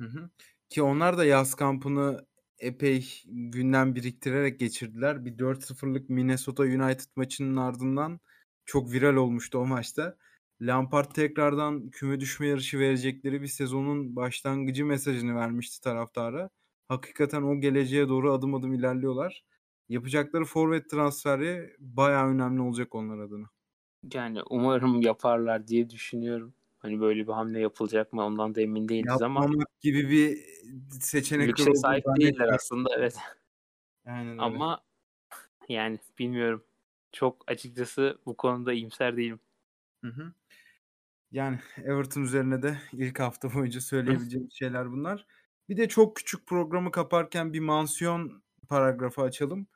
Hı 0.00 0.04
hı. 0.04 0.30
Ki 0.74 0.82
onlar 0.82 1.18
da 1.18 1.24
yaz 1.24 1.54
kampını 1.54 2.26
epey 2.58 3.22
günden 3.26 3.94
biriktirerek 3.94 4.60
geçirdiler. 4.60 5.24
Bir 5.24 5.38
4-0'lık 5.38 6.10
Minnesota 6.10 6.62
United 6.62 7.10
maçının 7.16 7.56
ardından 7.56 8.20
çok 8.64 8.92
viral 8.92 9.16
olmuştu 9.16 9.58
o 9.58 9.66
maçta. 9.66 10.16
Lampard 10.60 11.10
tekrardan 11.10 11.90
küme 11.90 12.20
düşme 12.20 12.46
yarışı 12.46 12.78
verecekleri 12.78 13.42
bir 13.42 13.46
sezonun 13.46 14.16
başlangıcı 14.16 14.86
mesajını 14.86 15.34
vermişti 15.34 15.80
taraftara. 15.80 16.50
Hakikaten 16.88 17.42
o 17.42 17.60
geleceğe 17.60 18.08
doğru 18.08 18.32
adım 18.32 18.54
adım 18.54 18.74
ilerliyorlar. 18.74 19.44
Yapacakları 19.88 20.44
forvet 20.44 20.90
transferi 20.90 21.76
bayağı 21.78 22.26
önemli 22.28 22.60
olacak 22.60 22.94
onlar 22.94 23.18
adına. 23.18 23.46
Yani 24.14 24.40
umarım 24.50 25.00
yaparlar 25.00 25.68
diye 25.68 25.90
düşünüyorum. 25.90 26.54
Hani 26.84 27.00
böyle 27.00 27.26
bir 27.26 27.32
hamle 27.32 27.60
yapılacak 27.60 28.12
mı 28.12 28.24
ondan 28.24 28.54
da 28.54 28.60
emin 28.60 28.88
değiliz 28.88 29.20
Yapmamak 29.20 29.44
ama. 29.44 29.64
gibi 29.80 30.10
bir 30.10 30.38
seçenek 31.00 31.48
Lükse 31.48 31.74
sahip 31.74 32.04
değiller 32.20 32.48
aslında 32.54 32.90
evet. 32.98 33.16
Aynen 34.06 34.32
öyle. 34.32 34.42
Ama 34.42 34.82
yani 35.68 35.98
bilmiyorum. 36.18 36.64
Çok 37.12 37.44
açıkçası 37.46 38.18
bu 38.26 38.36
konuda 38.36 38.72
iyimser 38.72 39.16
değilim. 39.16 39.40
Hı 40.04 40.10
hı. 40.10 40.32
Yani 41.32 41.58
Everton 41.84 42.22
üzerine 42.22 42.62
de 42.62 42.78
ilk 42.92 43.20
hafta 43.20 43.54
boyunca 43.54 43.80
söyleyebileceğim 43.80 44.48
şeyler 44.52 44.92
bunlar. 44.92 45.26
Bir 45.68 45.76
de 45.76 45.88
çok 45.88 46.16
küçük 46.16 46.46
programı 46.46 46.90
kaparken 46.90 47.52
bir 47.52 47.60
mansiyon 47.60 48.42
paragrafı 48.68 49.22
açalım. 49.22 49.66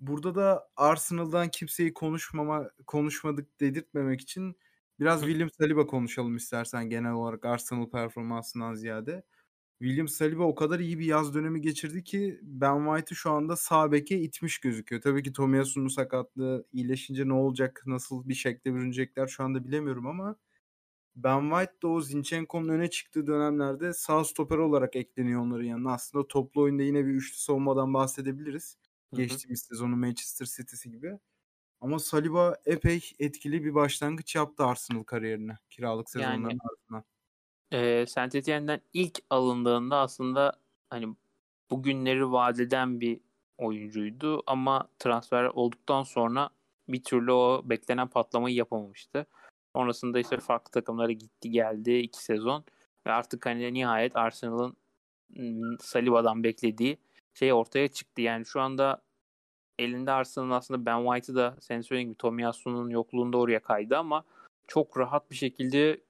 Burada 0.00 0.34
da 0.34 0.68
Arsenal'dan 0.76 1.48
kimseyi 1.48 1.94
konuşmama 1.94 2.70
konuşmadık 2.86 3.60
dedirtmemek 3.60 4.20
için 4.20 4.56
biraz 5.00 5.20
William 5.22 5.50
Saliba 5.50 5.86
konuşalım 5.86 6.36
istersen 6.36 6.90
genel 6.90 7.12
olarak 7.12 7.44
Arsenal 7.44 7.90
performansından 7.90 8.74
ziyade. 8.74 9.24
William 9.78 10.08
Saliba 10.08 10.42
o 10.44 10.54
kadar 10.54 10.80
iyi 10.80 10.98
bir 10.98 11.04
yaz 11.06 11.34
dönemi 11.34 11.60
geçirdi 11.60 12.04
ki 12.04 12.40
Ben 12.42 12.84
White'ı 12.86 13.16
şu 13.16 13.30
anda 13.30 13.56
sağ 13.56 13.92
beke 13.92 14.18
itmiş 14.20 14.58
gözüküyor. 14.58 15.02
Tabii 15.02 15.22
ki 15.22 15.32
Tomiyasu'nun 15.32 15.88
sakatlığı 15.88 16.66
iyileşince 16.72 17.28
ne 17.28 17.32
olacak, 17.32 17.82
nasıl 17.86 18.28
bir 18.28 18.34
şekilde 18.34 18.74
bürünecekler 18.74 19.26
şu 19.26 19.44
anda 19.44 19.64
bilemiyorum 19.64 20.06
ama 20.06 20.36
Ben 21.16 21.40
White 21.50 21.82
de 21.82 21.86
o 21.86 22.00
Zinchenko'nun 22.00 22.68
öne 22.68 22.90
çıktığı 22.90 23.26
dönemlerde 23.26 23.92
sağ 23.94 24.24
stoper 24.24 24.58
olarak 24.58 24.96
ekleniyor 24.96 25.40
onların 25.42 25.64
yanına. 25.64 25.92
Aslında 25.92 26.28
toplu 26.28 26.62
oyunda 26.62 26.82
yine 26.82 27.06
bir 27.06 27.12
üçlü 27.12 27.38
savunmadan 27.38 27.94
bahsedebiliriz. 27.94 28.78
Hı 29.14 29.16
hı. 29.16 29.20
Geçtiğimiz 29.22 29.62
sezonu 29.62 29.96
Manchester 29.96 30.46
City'si 30.46 30.90
gibi. 30.90 31.18
Ama 31.80 31.98
Saliba 31.98 32.56
epey 32.66 33.10
etkili 33.18 33.64
bir 33.64 33.74
başlangıç 33.74 34.34
yaptı 34.34 34.64
Arsenal 34.64 35.02
kariyerine 35.02 35.58
kiralık 35.70 36.10
sezonların 36.10 36.42
yani, 36.42 36.58
ardından. 36.70 37.04
E, 37.70 38.06
Saint 38.06 38.34
Etienne'den 38.34 38.80
ilk 38.92 39.18
alındığında 39.30 39.96
aslında 39.96 40.52
hani 40.90 41.16
bugünleri 41.70 42.32
vadeden 42.32 43.00
bir 43.00 43.20
oyuncuydu 43.58 44.42
ama 44.46 44.88
transfer 44.98 45.44
olduktan 45.44 46.02
sonra 46.02 46.50
bir 46.88 47.04
türlü 47.04 47.32
o 47.32 47.62
beklenen 47.64 48.08
patlamayı 48.08 48.56
yapamamıştı. 48.56 49.26
Sonrasında 49.76 50.18
işte 50.18 50.36
farklı 50.36 50.70
takımlara 50.70 51.12
gitti 51.12 51.50
geldi 51.50 51.96
iki 51.96 52.24
sezon 52.24 52.64
ve 53.06 53.12
artık 53.12 53.46
hani 53.46 53.74
nihayet 53.74 54.16
Arsenal'ın 54.16 54.76
Saliba'dan 55.80 56.44
beklediği 56.44 56.98
şey 57.34 57.52
ortaya 57.52 57.88
çıktı. 57.88 58.22
Yani 58.22 58.46
şu 58.46 58.60
anda 58.60 59.02
elinde 59.78 60.12
Arsenal'ın 60.12 60.50
aslında 60.50 60.86
Ben 60.86 61.04
White'ı 61.04 61.36
da 61.36 61.56
sen 61.60 61.80
söylediğin 61.80 62.08
gibi 62.08 62.18
Tomiyasu'nun 62.18 62.90
yokluğunda 62.90 63.38
oraya 63.38 63.60
kaydı 63.60 63.96
ama 63.96 64.24
çok 64.66 64.98
rahat 64.98 65.30
bir 65.30 65.36
şekilde 65.36 66.00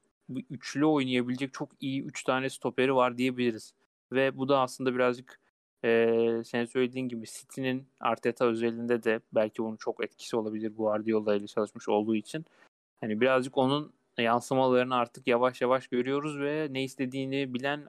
üçlü 0.50 0.86
oynayabilecek 0.86 1.52
çok 1.52 1.68
iyi 1.80 2.02
üç 2.02 2.24
tane 2.24 2.50
stoperi 2.50 2.94
var 2.94 3.18
diyebiliriz. 3.18 3.74
Ve 4.12 4.36
bu 4.38 4.48
da 4.48 4.60
aslında 4.60 4.94
birazcık 4.94 5.40
e, 5.84 6.42
sen 6.44 6.64
söylediğin 6.64 7.08
gibi 7.08 7.26
City'nin 7.26 7.86
Arteta 8.00 8.44
özelinde 8.44 9.02
de 9.02 9.20
belki 9.32 9.62
onun 9.62 9.76
çok 9.76 10.04
etkisi 10.04 10.36
olabilir 10.36 10.72
Guardiola 10.76 11.34
ile 11.34 11.46
çalışmış 11.46 11.88
olduğu 11.88 12.14
için. 12.14 12.44
Hani 13.00 13.20
birazcık 13.20 13.58
onun 13.58 13.92
yansımalarını 14.18 14.94
artık 14.94 15.26
yavaş 15.26 15.60
yavaş 15.60 15.88
görüyoruz 15.88 16.38
ve 16.38 16.68
ne 16.70 16.84
istediğini 16.84 17.54
bilen 17.54 17.88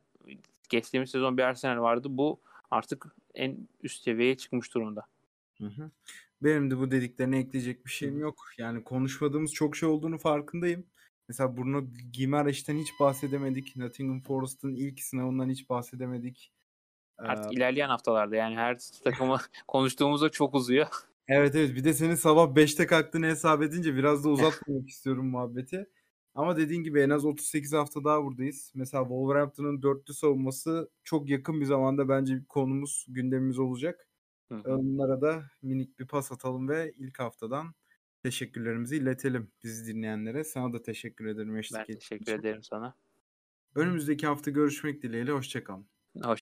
geçtiğimiz 0.70 1.10
sezon 1.10 1.38
bir 1.38 1.44
Arsenal 1.44 1.82
vardı. 1.82 2.08
Bu 2.12 2.40
artık 2.72 3.16
en 3.36 3.58
üst 3.84 4.04
seviyeye 4.04 4.38
çıkmış 4.38 4.74
durumda. 4.74 5.06
Hı 5.62 5.68
hı. 5.68 5.92
Benim 6.42 6.72
de 6.72 6.78
bu 6.78 6.92
dediklerine 6.92 7.40
ekleyecek 7.40 7.86
bir 7.86 7.92
şeyim 7.92 8.20
yok. 8.20 8.36
Yani 8.58 8.84
konuşmadığımız 8.84 9.54
çok 9.54 9.76
şey 9.76 9.90
olduğunu 9.90 10.18
farkındayım. 10.18 10.86
Mesela 11.30 11.58
Bruno 11.58 11.86
Gimareş'ten 12.14 12.78
hiç 12.78 12.88
bahsedemedik. 13.00 13.76
Nottingham 13.76 14.22
Forest'ın 14.22 14.76
ilk 14.76 15.02
sınavından 15.02 15.50
hiç 15.50 15.70
bahsedemedik. 15.70 16.54
Artık 17.18 17.54
ee, 17.54 17.56
ilerleyen 17.56 17.90
haftalarda 17.90 18.36
yani 18.36 18.56
her 18.56 18.78
takımı 19.04 19.38
konuştuğumuzda 19.68 20.30
çok 20.30 20.56
uzuyor. 20.56 20.88
Evet 21.30 21.56
evet 21.56 21.76
bir 21.76 21.84
de 21.84 21.94
senin 21.94 22.16
sabah 22.16 22.56
5'te 22.56 22.86
kalktığını 22.86 23.26
hesap 23.26 23.62
edince 23.62 23.96
biraz 23.96 24.26
da 24.26 24.30
uzatmamak 24.30 24.90
istiyorum 24.90 25.30
muhabbeti. 25.30 25.90
Ama 26.36 26.58
dediğin 26.58 26.84
gibi 26.84 27.02
en 27.02 27.10
az 27.10 27.26
38 27.26 27.74
hafta 27.74 28.04
daha 28.04 28.24
buradayız. 28.24 28.72
Mesela 28.76 29.04
Wolverhampton'ın 29.04 29.82
dörtlü 29.82 30.14
savunması 30.14 30.90
çok 31.04 31.30
yakın 31.30 31.62
bir 31.62 31.66
zamanda 31.66 32.10
bence 32.10 32.36
bir 32.36 32.46
konumuz, 32.46 33.06
gündemimiz 33.10 33.60
olacak. 33.60 34.07
Hı 34.52 34.56
hı. 34.58 34.82
Onlara 34.82 35.22
da 35.22 35.52
minik 35.62 36.00
bir 36.00 36.08
pas 36.08 36.32
atalım 36.32 36.70
ve 36.70 36.94
ilk 36.98 37.20
haftadan 37.20 37.76
teşekkürlerimizi 38.24 38.98
iletelim 38.98 39.52
bizi 39.64 39.94
dinleyenlere. 39.96 40.44
Sana 40.44 40.74
da 40.74 40.82
teşekkür 40.82 41.26
ederim 41.26 41.58
Ben 41.70 41.88
teşekkür 41.90 42.32
için. 42.32 42.34
ederim 42.34 42.64
sana. 42.64 42.96
Önümüzdeki 43.76 44.28
hafta 44.28 44.52
görüşmek 44.52 45.02
dileğiyle. 45.02 45.32
Hoşçakalın. 45.32 45.90
Hoş 46.16 46.28